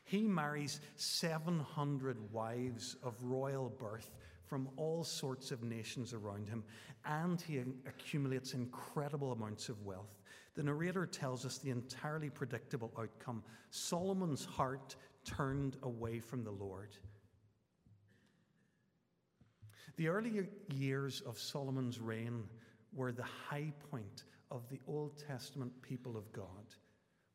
He 0.07 0.25
marries 0.25 0.79
700 0.95 2.31
wives 2.31 2.95
of 3.03 3.21
royal 3.21 3.67
birth 3.67 4.15
from 4.45 4.69
all 4.77 5.03
sorts 5.03 5.51
of 5.51 5.63
nations 5.63 6.13
around 6.13 6.47
him, 6.47 6.63
and 7.03 7.41
he 7.41 7.57
accumulates 7.85 8.53
incredible 8.53 9.33
amounts 9.33 9.67
of 9.67 9.83
wealth. 9.83 10.21
The 10.55 10.63
narrator 10.63 11.05
tells 11.05 11.45
us 11.45 11.57
the 11.57 11.71
entirely 11.71 12.29
predictable 12.29 12.93
outcome 12.97 13.43
Solomon's 13.69 14.45
heart 14.45 14.95
turned 15.25 15.75
away 15.83 16.21
from 16.21 16.45
the 16.45 16.51
Lord. 16.51 16.95
The 19.97 20.07
early 20.07 20.47
years 20.73 21.19
of 21.25 21.37
Solomon's 21.37 21.99
reign 21.99 22.45
were 22.93 23.11
the 23.11 23.23
high 23.23 23.73
point 23.91 24.23
of 24.51 24.69
the 24.69 24.79
Old 24.87 25.21
Testament 25.27 25.73
people 25.81 26.15
of 26.15 26.31
God. 26.31 26.45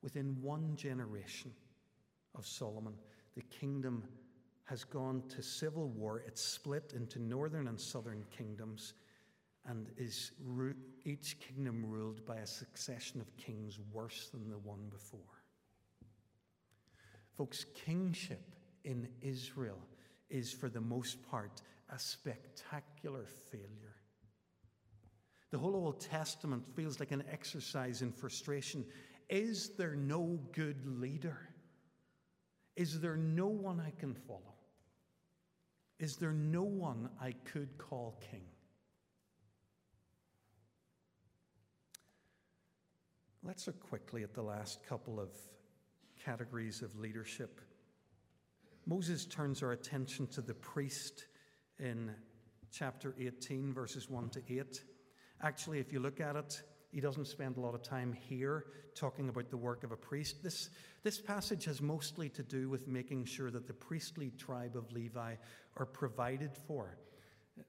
Within 0.01 0.41
one 0.41 0.75
generation 0.75 1.53
of 2.35 2.47
Solomon, 2.47 2.95
the 3.35 3.42
kingdom 3.42 4.05
has 4.64 4.85
gone 4.85 5.23
to 5.29 5.42
civil 5.42 5.88
war. 5.88 6.23
It's 6.27 6.42
split 6.42 6.92
into 6.95 7.18
northern 7.21 7.68
and 7.68 7.81
southern 7.81 8.25
kingdoms 8.37 8.95
and 9.66 9.88
is 9.97 10.33
each 11.05 11.37
kingdom 11.40 11.85
ruled 11.87 12.25
by 12.27 12.38
a 12.38 12.47
succession 12.47 13.21
of 13.21 13.37
kings 13.37 13.79
worse 13.92 14.29
than 14.33 14.49
the 14.49 14.59
one 14.59 14.88
before. 14.90 15.21
Folks, 17.37 17.64
kingship 17.75 18.55
in 18.85 19.09
Israel 19.21 19.79
is 20.31 20.53
for 20.53 20.68
the 20.68 20.81
most 20.81 21.23
part 21.31 21.62
a 21.95 21.99
spectacular 21.99 23.25
failure. 23.51 23.97
The 25.51 25.59
whole 25.59 25.77
Old 25.77 26.01
Testament 26.01 26.64
feels 26.75 26.99
like 26.99 27.12
an 27.12 27.25
exercise 27.31 28.03
in 28.03 28.11
frustration. 28.11 28.85
Is 29.29 29.71
there 29.77 29.95
no 29.95 30.40
good 30.53 31.01
leader? 31.01 31.38
Is 32.77 33.01
there 33.01 33.17
no 33.17 33.47
one 33.47 33.81
I 33.81 33.93
can 33.99 34.15
follow? 34.15 34.55
Is 35.99 36.17
there 36.17 36.33
no 36.33 36.63
one 36.63 37.11
I 37.21 37.33
could 37.45 37.77
call 37.79 38.19
king? 38.31 38.45
Let's 43.45 43.67
look 43.67 43.81
quickly 43.81 44.23
at 44.23 44.35
the 44.35 44.43
last 44.43 44.85
couple 44.87 45.21
of 45.21 45.31
categories 46.25 46.81
of 46.83 46.97
leadership. 46.99 47.61
Moses 48.87 49.27
turns 49.27 49.63
our 49.63 49.73
attention 49.73 50.27
to 50.29 50.41
the 50.41 50.55
priest 50.55 51.27
in 51.79 52.13
chapter 52.73 53.15
18, 53.21 53.73
verses 53.73 54.09
1 54.09 54.31
to 54.31 54.43
8. 54.49 54.83
Actually, 55.43 55.79
if 55.79 55.93
you 55.93 56.01
look 56.01 56.21
at 56.21 56.37
it, 56.37 56.63
he 56.92 57.00
doesn't 57.00 57.26
spend 57.26 57.57
a 57.57 57.61
lot 57.61 57.74
of 57.74 57.83
time 57.83 58.12
here 58.12 58.66
talking 58.94 59.31
about 59.31 59.50
the 59.50 59.57
work 59.57 59.83
of 59.83 59.92
a 59.92 59.96
priest. 59.96 60.42
This, 60.42 60.68
this 61.02 61.18
passage 61.18 61.64
has 61.64 61.81
mostly 61.81 62.28
to 62.31 62.42
do 62.42 62.68
with 62.68 62.87
making 62.87 63.24
sure 63.24 63.50
that 63.50 63.66
the 63.66 63.72
priestly 63.72 64.31
tribe 64.37 64.76
of 64.76 64.92
Levi 64.92 65.37
are 65.76 65.87
provided 65.87 66.55
for. 66.55 66.98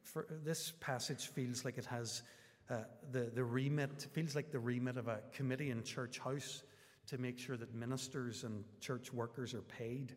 for 0.03 0.27
this 0.43 0.73
passage 0.81 1.27
feels 1.27 1.63
like 1.63 1.77
it 1.77 1.86
has 1.86 2.21
uh, 2.69 2.79
the, 3.12 3.31
the 3.33 3.43
remit, 3.43 4.07
feels 4.12 4.36
like 4.36 4.51
the 4.51 4.59
remit 4.59 4.97
of 4.97 5.07
a 5.07 5.19
committee 5.31 5.71
in 5.71 5.83
church 5.83 6.19
house 6.19 6.63
to 7.07 7.17
make 7.17 7.39
sure 7.39 7.55
that 7.57 7.73
ministers 7.73 8.43
and 8.43 8.63
church 8.81 9.13
workers 9.13 9.53
are 9.53 9.62
paid. 9.62 10.15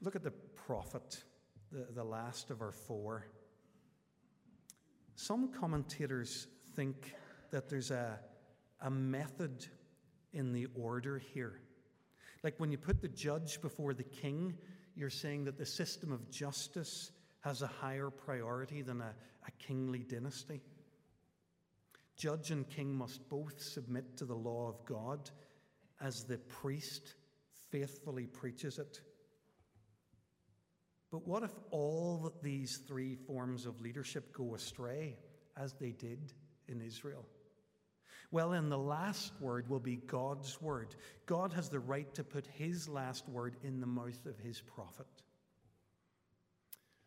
Look 0.00 0.16
at 0.16 0.22
the 0.24 0.30
prophet, 0.30 1.22
the, 1.70 1.86
the 1.94 2.04
last 2.04 2.50
of 2.50 2.60
our 2.60 2.72
four. 2.72 3.26
Some 5.14 5.52
commentators 5.52 6.48
think 6.74 7.14
that 7.50 7.68
there's 7.68 7.90
a, 7.90 8.18
a 8.80 8.90
method 8.90 9.66
in 10.32 10.52
the 10.52 10.66
order 10.74 11.18
here. 11.18 11.60
Like 12.42 12.54
when 12.58 12.70
you 12.70 12.78
put 12.78 13.00
the 13.00 13.08
judge 13.08 13.60
before 13.60 13.94
the 13.94 14.04
king, 14.04 14.54
you're 14.94 15.10
saying 15.10 15.44
that 15.44 15.58
the 15.58 15.66
system 15.66 16.12
of 16.12 16.30
justice 16.30 17.10
has 17.40 17.62
a 17.62 17.66
higher 17.66 18.10
priority 18.10 18.82
than 18.82 19.00
a, 19.00 19.14
a 19.46 19.50
kingly 19.66 20.00
dynasty. 20.00 20.60
Judge 22.16 22.50
and 22.50 22.68
king 22.68 22.94
must 22.94 23.28
both 23.28 23.60
submit 23.60 24.16
to 24.16 24.24
the 24.24 24.34
law 24.34 24.68
of 24.68 24.84
God 24.86 25.30
as 26.00 26.24
the 26.24 26.38
priest 26.38 27.14
faithfully 27.70 28.26
preaches 28.26 28.78
it. 28.78 29.00
But 31.10 31.26
what 31.26 31.42
if 31.42 31.52
all 31.70 32.32
these 32.42 32.78
three 32.88 33.14
forms 33.14 33.66
of 33.66 33.80
leadership 33.80 34.32
go 34.32 34.54
astray, 34.54 35.16
as 35.56 35.74
they 35.74 35.92
did 35.92 36.32
in 36.68 36.80
Israel? 36.80 37.24
Well, 38.32 38.52
in 38.52 38.68
the 38.68 38.78
last 38.78 39.32
word 39.40 39.68
will 39.68 39.80
be 39.80 39.96
God's 39.96 40.60
word. 40.60 40.96
God 41.26 41.52
has 41.52 41.68
the 41.68 41.78
right 41.80 42.12
to 42.14 42.24
put 42.24 42.46
his 42.46 42.88
last 42.88 43.28
word 43.28 43.56
in 43.62 43.80
the 43.80 43.86
mouth 43.86 44.26
of 44.26 44.38
his 44.38 44.60
prophet. 44.60 45.06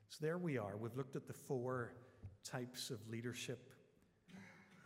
So 0.10 0.18
there 0.22 0.38
we 0.38 0.58
are. 0.58 0.78
We've 0.78 0.96
looked 0.96 1.16
at 1.16 1.28
the 1.28 1.34
four 1.34 1.94
types 2.44 2.90
of 2.90 3.06
leadership, 3.10 3.70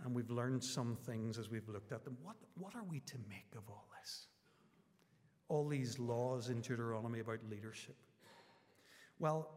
and 0.04 0.14
we've 0.14 0.32
learned 0.32 0.64
some 0.64 0.96
things 0.96 1.38
as 1.38 1.50
we've 1.50 1.70
looked 1.70 1.92
at 1.92 2.04
them. 2.04 2.18
What, 2.24 2.36
what 2.58 2.76
are 2.76 2.84
we 2.84 3.00
to 3.02 3.16
make 3.30 3.54
of 3.56 3.70
all 3.70 3.88
this? 4.02 4.28
All 5.50 5.68
these 5.68 6.00
laws 6.00 6.50
in 6.50 6.62
Deuteronomy 6.62 7.20
about 7.20 7.40
leadership. 7.50 7.96
Well, 9.20 9.50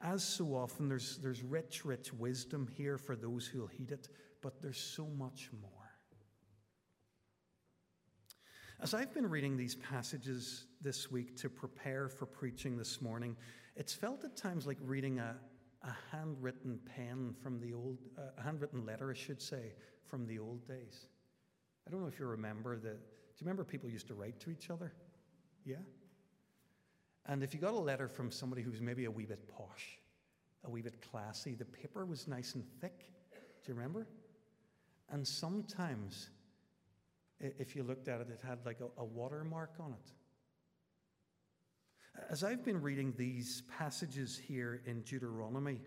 as 0.00 0.24
so 0.24 0.46
often, 0.54 0.88
there's, 0.88 1.18
there's 1.18 1.42
rich, 1.42 1.84
rich 1.84 2.12
wisdom 2.12 2.66
here 2.66 2.98
for 2.98 3.14
those 3.14 3.46
who'll 3.46 3.68
heed 3.68 3.92
it, 3.92 4.08
but 4.40 4.60
there's 4.60 4.80
so 4.80 5.06
much 5.16 5.50
more. 5.60 5.81
As 8.82 8.94
I've 8.94 9.14
been 9.14 9.30
reading 9.30 9.56
these 9.56 9.76
passages 9.76 10.64
this 10.80 11.08
week 11.08 11.36
to 11.36 11.48
prepare 11.48 12.08
for 12.08 12.26
preaching 12.26 12.76
this 12.76 13.00
morning, 13.00 13.36
it's 13.76 13.94
felt 13.94 14.24
at 14.24 14.36
times 14.36 14.66
like 14.66 14.76
reading 14.82 15.20
a, 15.20 15.36
a 15.84 15.96
handwritten 16.10 16.80
pen 16.84 17.32
from 17.40 17.60
the 17.60 17.72
old, 17.72 17.98
uh, 18.18 18.22
a 18.36 18.42
handwritten 18.42 18.84
letter, 18.84 19.12
I 19.12 19.14
should 19.14 19.40
say, 19.40 19.74
from 20.04 20.26
the 20.26 20.40
old 20.40 20.66
days. 20.66 21.06
I 21.86 21.92
don't 21.92 22.00
know 22.00 22.08
if 22.08 22.18
you 22.18 22.26
remember 22.26 22.74
that. 22.74 22.98
Do 22.98 23.38
you 23.38 23.42
remember 23.42 23.62
people 23.62 23.88
used 23.88 24.08
to 24.08 24.14
write 24.14 24.40
to 24.40 24.50
each 24.50 24.68
other? 24.68 24.92
Yeah? 25.64 25.76
And 27.26 27.44
if 27.44 27.54
you 27.54 27.60
got 27.60 27.74
a 27.74 27.78
letter 27.78 28.08
from 28.08 28.32
somebody 28.32 28.62
who's 28.62 28.80
maybe 28.80 29.04
a 29.04 29.10
wee 29.12 29.26
bit 29.26 29.48
posh, 29.48 29.96
a 30.64 30.70
wee 30.70 30.82
bit 30.82 31.00
classy, 31.08 31.54
the 31.54 31.66
paper 31.66 32.04
was 32.04 32.26
nice 32.26 32.56
and 32.56 32.64
thick. 32.80 33.12
Do 33.30 33.70
you 33.70 33.74
remember? 33.74 34.08
And 35.08 35.24
sometimes 35.24 36.30
if 37.42 37.74
you 37.76 37.82
looked 37.82 38.08
at 38.08 38.20
it, 38.20 38.28
it 38.30 38.40
had 38.46 38.64
like 38.64 38.80
a, 38.80 39.00
a 39.00 39.04
watermark 39.04 39.74
on 39.80 39.92
it. 39.92 40.12
As 42.30 42.44
I've 42.44 42.64
been 42.64 42.80
reading 42.80 43.14
these 43.16 43.62
passages 43.78 44.38
here 44.38 44.82
in 44.86 45.00
Deuteronomy, 45.02 45.80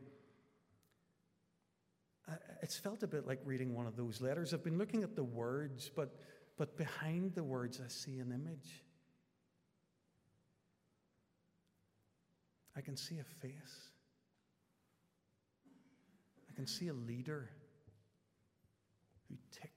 it's 2.62 2.78
felt 2.78 3.04
a 3.04 3.08
bit 3.08 3.28
like 3.28 3.40
reading 3.46 3.76
one 3.76 3.86
of 3.86 3.96
those 3.96 4.22
letters. 4.22 4.54
I've 4.54 4.64
been 4.64 4.78
looking 4.78 5.04
at 5.04 5.16
the 5.16 5.24
words, 5.24 5.90
but, 5.96 6.16
but 6.58 6.76
behind 6.78 7.36
the 7.36 7.44
words, 7.44 7.80
I 7.84 7.88
see 7.88 8.20
an 8.20 8.32
image. 8.32 8.84
I 12.76 12.82
can 12.82 12.98
see 12.98 13.20
a 13.20 13.24
face. 13.24 13.90
I 16.50 16.54
can 16.56 16.68
see 16.68 16.88
a 16.88 16.94
leader 16.94 17.50
who 19.30 19.36
ticks 19.52 19.75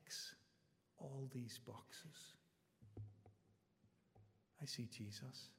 all 0.98 1.28
these 1.32 1.58
boxes. 1.66 2.34
I 4.60 4.66
see 4.66 4.88
Jesus. 4.92 5.50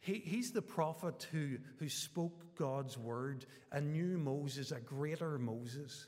He, 0.00 0.14
he's 0.24 0.52
the 0.52 0.62
prophet 0.62 1.26
who, 1.32 1.58
who 1.78 1.88
spoke 1.88 2.56
God's 2.56 2.96
word 2.96 3.46
and 3.72 3.92
knew 3.92 4.18
Moses, 4.18 4.70
a 4.70 4.80
greater 4.80 5.38
Moses. 5.38 6.06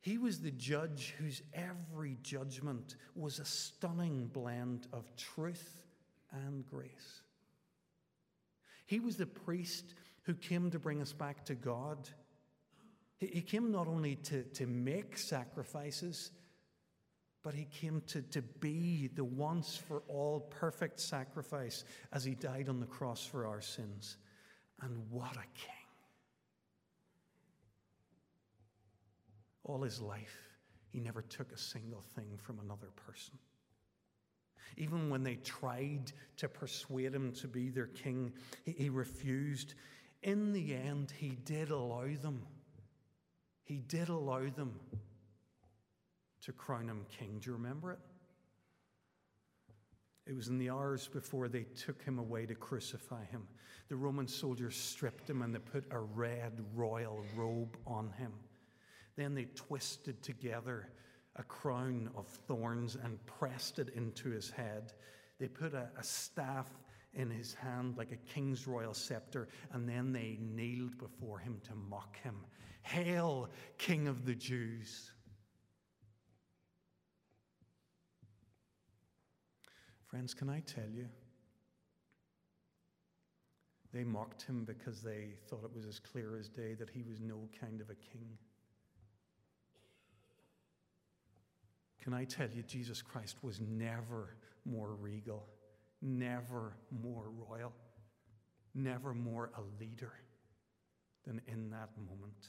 He 0.00 0.18
was 0.18 0.40
the 0.40 0.50
judge 0.50 1.14
whose 1.18 1.42
every 1.54 2.18
judgment 2.22 2.96
was 3.14 3.38
a 3.38 3.44
stunning 3.44 4.26
blend 4.26 4.86
of 4.92 5.04
truth 5.16 5.82
and 6.32 6.64
grace. 6.66 7.22
He 8.86 9.00
was 9.00 9.16
the 9.16 9.26
priest 9.26 9.94
who 10.22 10.34
came 10.34 10.70
to 10.70 10.78
bring 10.78 11.00
us 11.02 11.12
back 11.12 11.44
to 11.46 11.54
God 11.54 12.08
he 13.18 13.40
came 13.40 13.72
not 13.72 13.88
only 13.88 14.16
to, 14.16 14.44
to 14.44 14.66
make 14.66 15.18
sacrifices, 15.18 16.30
but 17.42 17.54
he 17.54 17.64
came 17.64 18.02
to, 18.08 18.22
to 18.22 18.42
be 18.42 19.08
the 19.14 19.24
once 19.24 19.76
for 19.76 20.02
all 20.08 20.40
perfect 20.40 21.00
sacrifice 21.00 21.84
as 22.12 22.24
he 22.24 22.34
died 22.34 22.68
on 22.68 22.78
the 22.78 22.86
cross 22.86 23.24
for 23.24 23.46
our 23.46 23.60
sins. 23.60 24.16
And 24.82 25.10
what 25.10 25.32
a 25.32 25.46
king! 25.54 25.74
All 29.64 29.82
his 29.82 30.00
life, 30.00 30.36
he 30.90 31.00
never 31.00 31.22
took 31.22 31.52
a 31.52 31.58
single 31.58 32.02
thing 32.14 32.38
from 32.40 32.60
another 32.60 32.90
person. 33.06 33.38
Even 34.76 35.10
when 35.10 35.24
they 35.24 35.36
tried 35.36 36.12
to 36.36 36.48
persuade 36.48 37.14
him 37.14 37.32
to 37.32 37.48
be 37.48 37.68
their 37.68 37.86
king, 37.86 38.32
he, 38.64 38.72
he 38.72 38.88
refused. 38.90 39.74
In 40.22 40.52
the 40.52 40.74
end, 40.74 41.12
he 41.16 41.30
did 41.44 41.70
allow 41.70 42.06
them. 42.22 42.42
He 43.68 43.76
did 43.76 44.08
allow 44.08 44.48
them 44.48 44.80
to 46.40 46.52
crown 46.52 46.88
him 46.88 47.04
king. 47.10 47.38
Do 47.38 47.50
you 47.50 47.56
remember 47.56 47.92
it? 47.92 47.98
It 50.26 50.34
was 50.34 50.48
in 50.48 50.56
the 50.56 50.70
hours 50.70 51.06
before 51.06 51.48
they 51.48 51.64
took 51.64 52.02
him 52.02 52.18
away 52.18 52.46
to 52.46 52.54
crucify 52.54 53.26
him. 53.26 53.46
The 53.90 53.96
Roman 53.96 54.26
soldiers 54.26 54.74
stripped 54.74 55.28
him 55.28 55.42
and 55.42 55.54
they 55.54 55.58
put 55.58 55.84
a 55.90 55.98
red 55.98 56.64
royal 56.74 57.22
robe 57.36 57.76
on 57.86 58.10
him. 58.12 58.32
Then 59.16 59.34
they 59.34 59.44
twisted 59.54 60.22
together 60.22 60.88
a 61.36 61.42
crown 61.42 62.08
of 62.16 62.26
thorns 62.26 62.96
and 62.96 63.24
pressed 63.26 63.78
it 63.78 63.90
into 63.90 64.30
his 64.30 64.48
head. 64.48 64.94
They 65.38 65.48
put 65.48 65.74
a, 65.74 65.90
a 65.98 66.02
staff 66.02 66.70
in 67.12 67.30
his 67.30 67.52
hand 67.52 67.98
like 67.98 68.12
a 68.12 68.32
king's 68.32 68.66
royal 68.66 68.94
scepter, 68.94 69.48
and 69.72 69.86
then 69.86 70.10
they 70.12 70.38
kneeled 70.40 70.96
before 70.96 71.38
him 71.38 71.60
to 71.64 71.74
mock 71.74 72.16
him. 72.22 72.36
Hail, 72.88 73.50
King 73.76 74.08
of 74.08 74.24
the 74.24 74.34
Jews! 74.34 75.10
Friends, 80.06 80.32
can 80.32 80.48
I 80.48 80.60
tell 80.60 80.88
you? 80.90 81.06
They 83.92 84.04
mocked 84.04 84.42
him 84.42 84.64
because 84.64 85.02
they 85.02 85.34
thought 85.48 85.64
it 85.64 85.74
was 85.74 85.84
as 85.84 85.98
clear 85.98 86.36
as 86.38 86.48
day 86.48 86.74
that 86.74 86.88
he 86.88 87.02
was 87.02 87.20
no 87.20 87.48
kind 87.60 87.82
of 87.82 87.90
a 87.90 87.94
king. 87.94 88.38
Can 92.02 92.14
I 92.14 92.24
tell 92.24 92.48
you, 92.48 92.62
Jesus 92.62 93.02
Christ 93.02 93.36
was 93.42 93.60
never 93.60 94.36
more 94.64 94.94
regal, 94.94 95.46
never 96.00 96.74
more 97.02 97.30
royal, 97.30 97.72
never 98.74 99.12
more 99.12 99.50
a 99.58 99.60
leader 99.78 100.12
than 101.26 101.42
in 101.48 101.68
that 101.68 101.90
moment. 101.98 102.48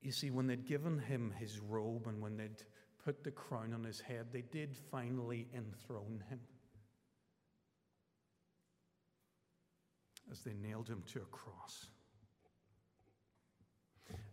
You 0.00 0.12
see, 0.12 0.30
when 0.30 0.46
they'd 0.46 0.66
given 0.66 0.98
him 0.98 1.32
his 1.38 1.58
robe 1.58 2.06
and 2.06 2.22
when 2.22 2.36
they'd 2.36 2.62
put 3.04 3.24
the 3.24 3.30
crown 3.30 3.72
on 3.72 3.84
his 3.84 4.00
head, 4.00 4.26
they 4.32 4.42
did 4.42 4.76
finally 4.90 5.48
enthrone 5.54 6.22
him 6.28 6.40
as 10.30 10.40
they 10.40 10.52
nailed 10.54 10.88
him 10.88 11.02
to 11.12 11.20
a 11.20 11.24
cross. 11.24 11.86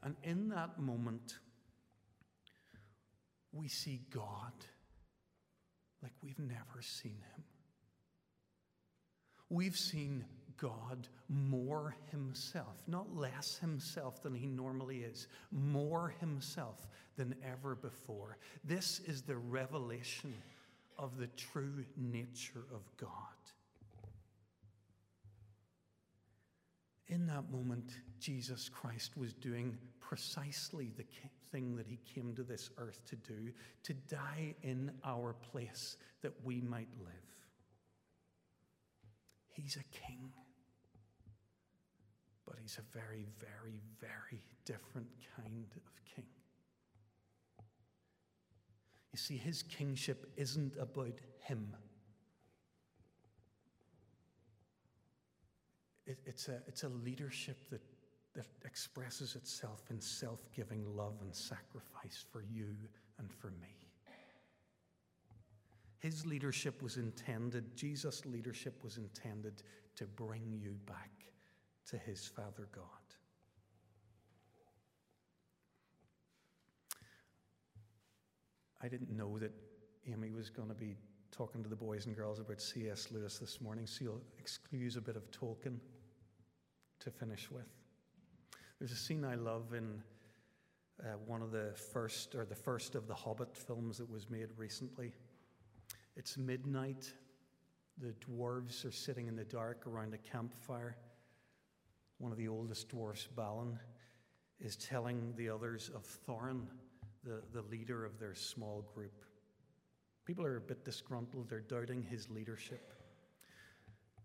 And 0.04 0.16
in 0.24 0.50
that 0.50 0.80
moment, 0.80 1.36
we 3.52 3.68
see 3.68 4.02
God 4.14 4.54
like 6.04 6.14
we've 6.22 6.40
never 6.40 6.82
seen 6.82 7.18
him. 7.36 7.44
We've 9.50 9.78
seen 9.78 10.26
God 10.58 11.08
more 11.30 11.96
himself, 12.12 12.82
not 12.88 13.16
less 13.16 13.58
himself 13.58 14.22
than 14.22 14.34
he 14.34 14.48
normally 14.48 15.00
is, 15.00 15.28
more 15.52 16.14
himself 16.20 16.88
than 17.18 17.36
ever 17.44 17.76
before. 17.76 18.38
This 18.64 19.02
is 19.06 19.22
the 19.22 19.38
revelation 19.38 20.34
of 20.98 21.18
the 21.18 21.28
true 21.28 21.86
nature 21.98 22.66
of 22.74 22.82
God. 22.98 23.10
In 27.08 27.28
that 27.28 27.52
moment, 27.52 27.92
Jesus 28.20 28.70
Christ 28.70 29.16
was 29.16 29.34
doing 29.34 29.78
precisely 30.00 30.92
the 30.98 31.06
thing 31.52 31.76
that 31.76 31.88
he 31.88 32.00
came 32.14 32.34
to 32.36 32.44
this 32.44 32.70
earth 32.78 33.02
to 33.06 33.16
do 33.16 33.52
to 33.84 33.94
die 33.94 34.56
in 34.64 34.92
our 35.04 35.34
place 35.52 35.98
that 36.22 36.34
we 36.44 36.62
might 36.62 36.90
live. 37.00 37.14
He's 39.54 39.78
a 39.78 39.96
king, 39.96 40.32
he's 42.66 42.80
a 42.80 42.98
very, 42.98 43.28
very, 43.40 43.80
very 44.02 44.42
different 44.66 45.08
kind 45.38 45.68
of 45.76 45.84
king. 46.16 46.26
You 49.14 49.20
see, 49.20 49.38
his 49.38 49.62
kingship 49.62 50.32
isn't 50.36 50.74
about 50.80 51.20
him. 51.44 51.76
It, 56.08 56.18
it's, 56.26 56.48
a, 56.48 56.60
it's 56.68 56.82
a 56.82 56.90
leadership 56.90 57.70
that, 57.70 57.82
that 58.34 58.48
expresses 58.66 59.36
itself 59.36 59.84
in 59.92 60.02
self 60.02 60.40
giving 60.56 60.84
love 60.96 61.18
and 61.22 61.36
sacrifice 61.36 62.26
for 62.32 62.42
you 62.42 62.76
and 63.20 63.32
for 63.32 63.52
me. 63.62 63.78
His 66.00 66.26
leadership 66.26 66.82
was 66.82 66.98
intended, 66.98 67.76
Jesus' 67.76 68.26
leadership 68.26 68.84
was 68.84 68.98
intended 68.98 69.62
to 69.98 70.06
bring 70.06 70.60
you 70.60 70.78
back 70.88 71.26
to 71.90 71.98
his 71.98 72.26
Father 72.26 72.68
God. 72.74 72.84
I 78.82 78.88
didn't 78.88 79.16
know 79.16 79.40
that 79.40 79.52
Amy 80.08 80.32
was 80.32 80.50
going 80.50 80.70
to 80.70 80.76
be 80.76 80.96
talking 81.32 81.64
to 81.64 81.70
the 81.70 81.76
boys 81.76 82.06
and 82.06 82.16
girls 82.16 82.40
about 82.40 82.62
C.S. 82.62 83.08
Lewis 83.12 83.40
this 83.40 83.60
morning, 83.60 83.88
so 83.88 84.04
you'll 84.04 84.22
excuse 84.40 84.96
a 84.96 85.02
bit 85.02 85.16
of 85.16 85.30
Tolkien 85.32 85.80
to 87.00 87.10
finish 87.10 87.50
with. 87.50 87.66
There's 88.80 88.92
a 88.92 88.96
scene 88.96 89.26
I 89.26 89.36
love 89.36 89.74
in 89.74 90.02
uh, 91.02 91.18
one 91.26 91.42
of 91.42 91.52
the 91.52 91.74
first, 91.94 92.36
or 92.36 92.46
the 92.46 92.56
first 92.56 92.96
of 92.96 93.08
the 93.08 93.14
Hobbit 93.14 93.56
films 93.56 93.98
that 93.98 94.10
was 94.10 94.30
made 94.30 94.48
recently. 94.56 95.14
It's 96.16 96.38
midnight. 96.38 97.12
The 97.98 98.14
dwarves 98.30 98.86
are 98.86 98.92
sitting 98.92 99.28
in 99.28 99.36
the 99.36 99.46
dark 99.46 99.88
around 99.88 100.14
a 100.14 100.18
campfire. 100.18 100.96
One 102.18 102.32
of 102.32 102.38
the 102.38 102.48
oldest 102.48 102.90
dwarfs, 102.90 103.28
Balin, 103.36 103.78
is 104.60 104.76
telling 104.78 105.34
the 105.36 105.50
others 105.50 105.92
of 105.94 106.06
Thorin, 106.28 106.68
the, 107.24 107.42
the 107.52 107.62
leader 107.64 108.06
of 108.06 108.20
their 108.20 108.34
small 108.34 108.86
group. 108.94 109.26
People 110.26 110.46
are 110.46 110.58
a 110.58 110.62
bit 110.62 110.86
disgruntled, 110.86 111.50
they're 111.50 111.60
doubting 111.60 112.02
his 112.02 112.30
leadership. 112.30 112.94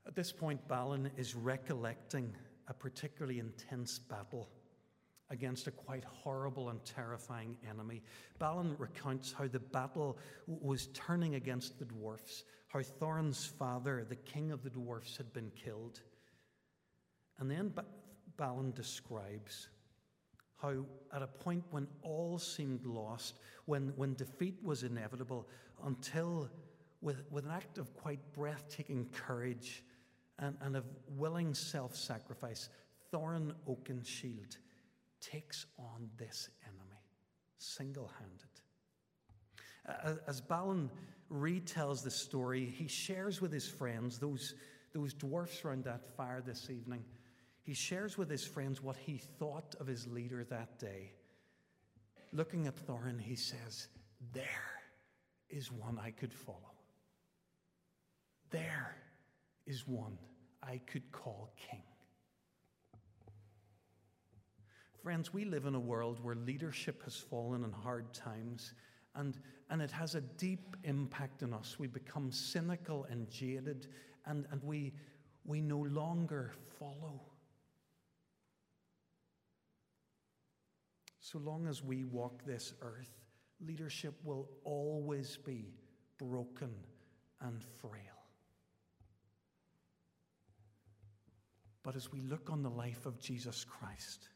At 0.06 0.14
this 0.14 0.32
point, 0.32 0.66
Balin 0.68 1.10
is 1.16 1.34
recollecting 1.34 2.34
a 2.68 2.74
particularly 2.74 3.38
intense 3.38 3.98
battle 3.98 4.48
against 5.28 5.66
a 5.66 5.70
quite 5.70 6.04
horrible 6.04 6.70
and 6.70 6.84
terrifying 6.84 7.56
enemy. 7.68 8.02
Balin 8.38 8.74
recounts 8.78 9.32
how 9.32 9.46
the 9.46 9.58
battle 9.58 10.18
was 10.46 10.88
turning 10.94 11.34
against 11.34 11.78
the 11.78 11.84
dwarfs, 11.84 12.44
how 12.68 12.82
Thorin's 12.82 13.44
father, 13.44 14.04
the 14.08 14.16
king 14.16 14.50
of 14.50 14.62
the 14.62 14.70
dwarfs, 14.70 15.16
had 15.16 15.32
been 15.32 15.50
killed. 15.50 16.00
And 17.40 17.50
then 17.50 17.72
Balin 18.36 18.72
describes 18.72 19.68
how, 20.60 20.84
at 21.12 21.22
a 21.22 21.26
point 21.26 21.64
when 21.70 21.88
all 22.02 22.38
seemed 22.38 22.84
lost, 22.84 23.38
when, 23.64 23.94
when 23.96 24.14
defeat 24.14 24.58
was 24.62 24.82
inevitable, 24.82 25.48
until 25.84 26.50
with, 27.00 27.22
with 27.30 27.46
an 27.46 27.50
act 27.50 27.78
of 27.78 27.94
quite 27.94 28.20
breathtaking 28.34 29.08
courage, 29.12 29.82
and, 30.38 30.56
and 30.60 30.76
of 30.76 30.84
willing 31.16 31.54
self 31.54 31.96
sacrifice, 31.96 32.68
Thorin 33.12 33.52
Oakenshield 33.68 34.58
takes 35.20 35.66
on 35.78 36.08
this 36.16 36.48
enemy 36.64 37.00
single 37.58 38.10
handed. 38.18 40.20
As 40.26 40.40
Balin 40.40 40.90
retells 41.32 42.02
the 42.02 42.10
story, 42.10 42.64
he 42.64 42.86
shares 42.86 43.40
with 43.40 43.52
his 43.52 43.66
friends, 43.66 44.18
those, 44.18 44.54
those 44.92 45.14
dwarfs 45.14 45.64
around 45.64 45.84
that 45.84 46.14
fire 46.16 46.42
this 46.44 46.70
evening, 46.70 47.04
he 47.62 47.74
shares 47.74 48.16
with 48.16 48.30
his 48.30 48.44
friends 48.44 48.82
what 48.82 48.96
he 48.96 49.18
thought 49.18 49.74
of 49.80 49.86
his 49.86 50.06
leader 50.06 50.44
that 50.44 50.78
day. 50.78 51.12
Looking 52.32 52.66
at 52.66 52.76
Thorin, 52.86 53.20
he 53.20 53.36
says, 53.36 53.88
There 54.32 54.44
is 55.48 55.70
one 55.70 55.98
I 55.98 56.10
could 56.10 56.32
follow. 56.32 56.74
There 58.50 58.96
is 59.66 59.86
one 59.86 60.18
I 60.62 60.80
could 60.86 61.10
call 61.12 61.52
king. 61.56 61.82
Friends, 65.02 65.32
we 65.32 65.44
live 65.44 65.64
in 65.64 65.74
a 65.74 65.80
world 65.80 66.22
where 66.22 66.34
leadership 66.34 67.02
has 67.04 67.16
fallen 67.16 67.64
in 67.64 67.72
hard 67.72 68.12
times, 68.12 68.74
and, 69.14 69.38
and 69.70 69.80
it 69.80 69.90
has 69.90 70.14
a 70.14 70.20
deep 70.20 70.76
impact 70.84 71.42
on 71.42 71.54
us. 71.54 71.76
We 71.78 71.86
become 71.86 72.30
cynical 72.30 73.06
and 73.08 73.30
jaded, 73.30 73.88
and, 74.26 74.46
and 74.50 74.62
we, 74.62 74.92
we 75.44 75.62
no 75.62 75.78
longer 75.78 76.52
follow. 76.78 77.22
So 81.30 81.38
long 81.38 81.68
as 81.68 81.80
we 81.80 82.02
walk 82.02 82.44
this 82.44 82.74
earth, 82.82 83.12
leadership 83.64 84.14
will 84.24 84.48
always 84.64 85.36
be 85.36 85.74
broken 86.18 86.74
and 87.40 87.62
frail. 87.62 87.92
But 91.84 91.94
as 91.94 92.10
we 92.10 92.20
look 92.22 92.50
on 92.50 92.64
the 92.64 92.70
life 92.70 93.06
of 93.06 93.20
Jesus 93.20 93.64
Christ, 93.64 94.28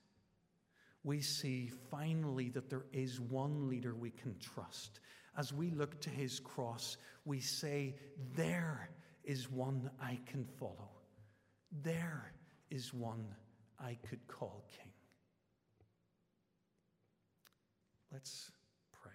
we 1.02 1.20
see 1.20 1.68
finally 1.90 2.48
that 2.50 2.70
there 2.70 2.86
is 2.92 3.20
one 3.20 3.68
leader 3.68 3.96
we 3.96 4.10
can 4.10 4.36
trust, 4.38 5.00
As 5.36 5.52
we 5.52 5.70
look 5.70 6.00
to 6.02 6.10
his 6.10 6.38
cross, 6.38 6.96
we 7.24 7.40
say, 7.40 7.96
There 8.36 8.88
is 9.24 9.50
one 9.50 9.90
I 10.00 10.20
can 10.26 10.44
follow. 10.44 10.90
There 11.82 12.32
is 12.70 12.94
one 12.94 13.26
I 13.80 13.98
could 14.08 14.24
call 14.28 14.64
king. 14.70 14.93
Let's 18.14 18.52
pray. 18.92 19.10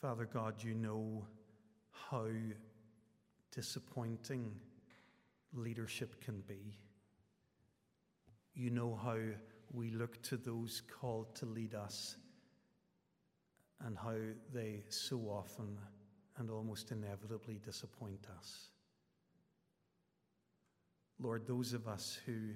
Father 0.00 0.24
God, 0.24 0.54
you 0.64 0.74
know 0.74 1.24
how 1.92 2.26
disappointing 3.52 4.50
leadership 5.54 6.20
can 6.20 6.42
be. 6.46 6.78
You 8.54 8.70
know 8.70 8.98
how 9.02 9.18
we 9.72 9.90
look 9.90 10.22
to 10.22 10.36
those 10.36 10.82
called 11.00 11.34
to 11.36 11.46
lead 11.46 11.74
us 11.74 12.16
and 13.84 13.96
how 13.96 14.16
they 14.52 14.84
so 14.88 15.18
often 15.28 15.78
and 16.38 16.50
almost 16.50 16.90
inevitably 16.90 17.60
disappoint 17.64 18.26
us. 18.38 18.70
Lord, 21.18 21.46
those 21.46 21.72
of 21.72 21.88
us 21.88 22.18
who 22.26 22.50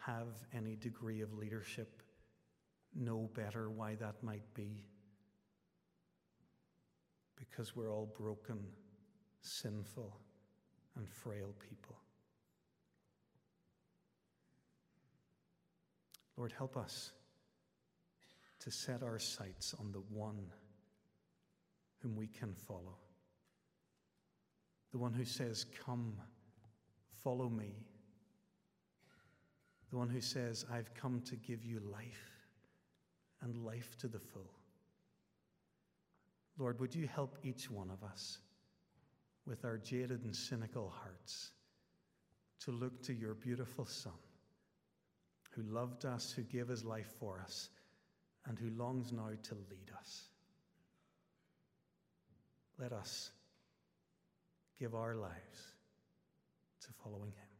have 0.00 0.28
any 0.54 0.76
degree 0.76 1.20
of 1.20 1.32
leadership 1.34 2.02
know 2.94 3.28
better 3.34 3.70
why 3.70 3.96
that 3.96 4.22
might 4.22 4.54
be. 4.54 4.84
Because 7.36 7.74
we're 7.74 7.92
all 7.92 8.12
broken, 8.16 8.58
sinful, 9.40 10.16
and 10.96 11.08
frail 11.08 11.54
people. 11.68 11.96
Lord, 16.36 16.52
help 16.56 16.76
us 16.76 17.12
to 18.60 18.70
set 18.70 19.02
our 19.02 19.18
sights 19.18 19.74
on 19.78 19.92
the 19.92 20.02
one 20.10 20.50
whom 22.02 22.16
we 22.16 22.26
can 22.26 22.54
follow. 22.54 22.96
The 24.92 24.98
one 24.98 25.12
who 25.12 25.24
says, 25.24 25.66
Come, 25.84 26.14
follow 27.22 27.48
me. 27.48 27.74
The 29.90 29.96
one 29.96 30.08
who 30.08 30.20
says, 30.20 30.64
I've 30.72 30.92
come 30.94 31.20
to 31.26 31.36
give 31.36 31.64
you 31.64 31.80
life 31.80 32.30
and 33.42 33.56
life 33.56 33.96
to 33.98 34.08
the 34.08 34.18
full. 34.18 34.50
Lord, 36.58 36.80
would 36.80 36.94
you 36.94 37.06
help 37.06 37.38
each 37.42 37.70
one 37.70 37.90
of 37.90 38.02
us 38.02 38.38
with 39.46 39.64
our 39.64 39.76
jaded 39.76 40.24
and 40.24 40.34
cynical 40.34 40.92
hearts 41.02 41.50
to 42.60 42.70
look 42.70 43.02
to 43.02 43.12
your 43.12 43.34
beautiful 43.34 43.84
Son? 43.84 44.12
Who 45.54 45.62
loved 45.62 46.04
us, 46.04 46.32
who 46.32 46.42
gave 46.42 46.68
his 46.68 46.84
life 46.84 47.12
for 47.18 47.40
us, 47.40 47.68
and 48.46 48.58
who 48.58 48.70
longs 48.70 49.12
now 49.12 49.30
to 49.42 49.54
lead 49.54 49.90
us. 49.98 50.24
Let 52.78 52.92
us 52.92 53.30
give 54.78 54.94
our 54.94 55.14
lives 55.14 55.72
to 56.82 56.88
following 57.02 57.32
him. 57.32 57.53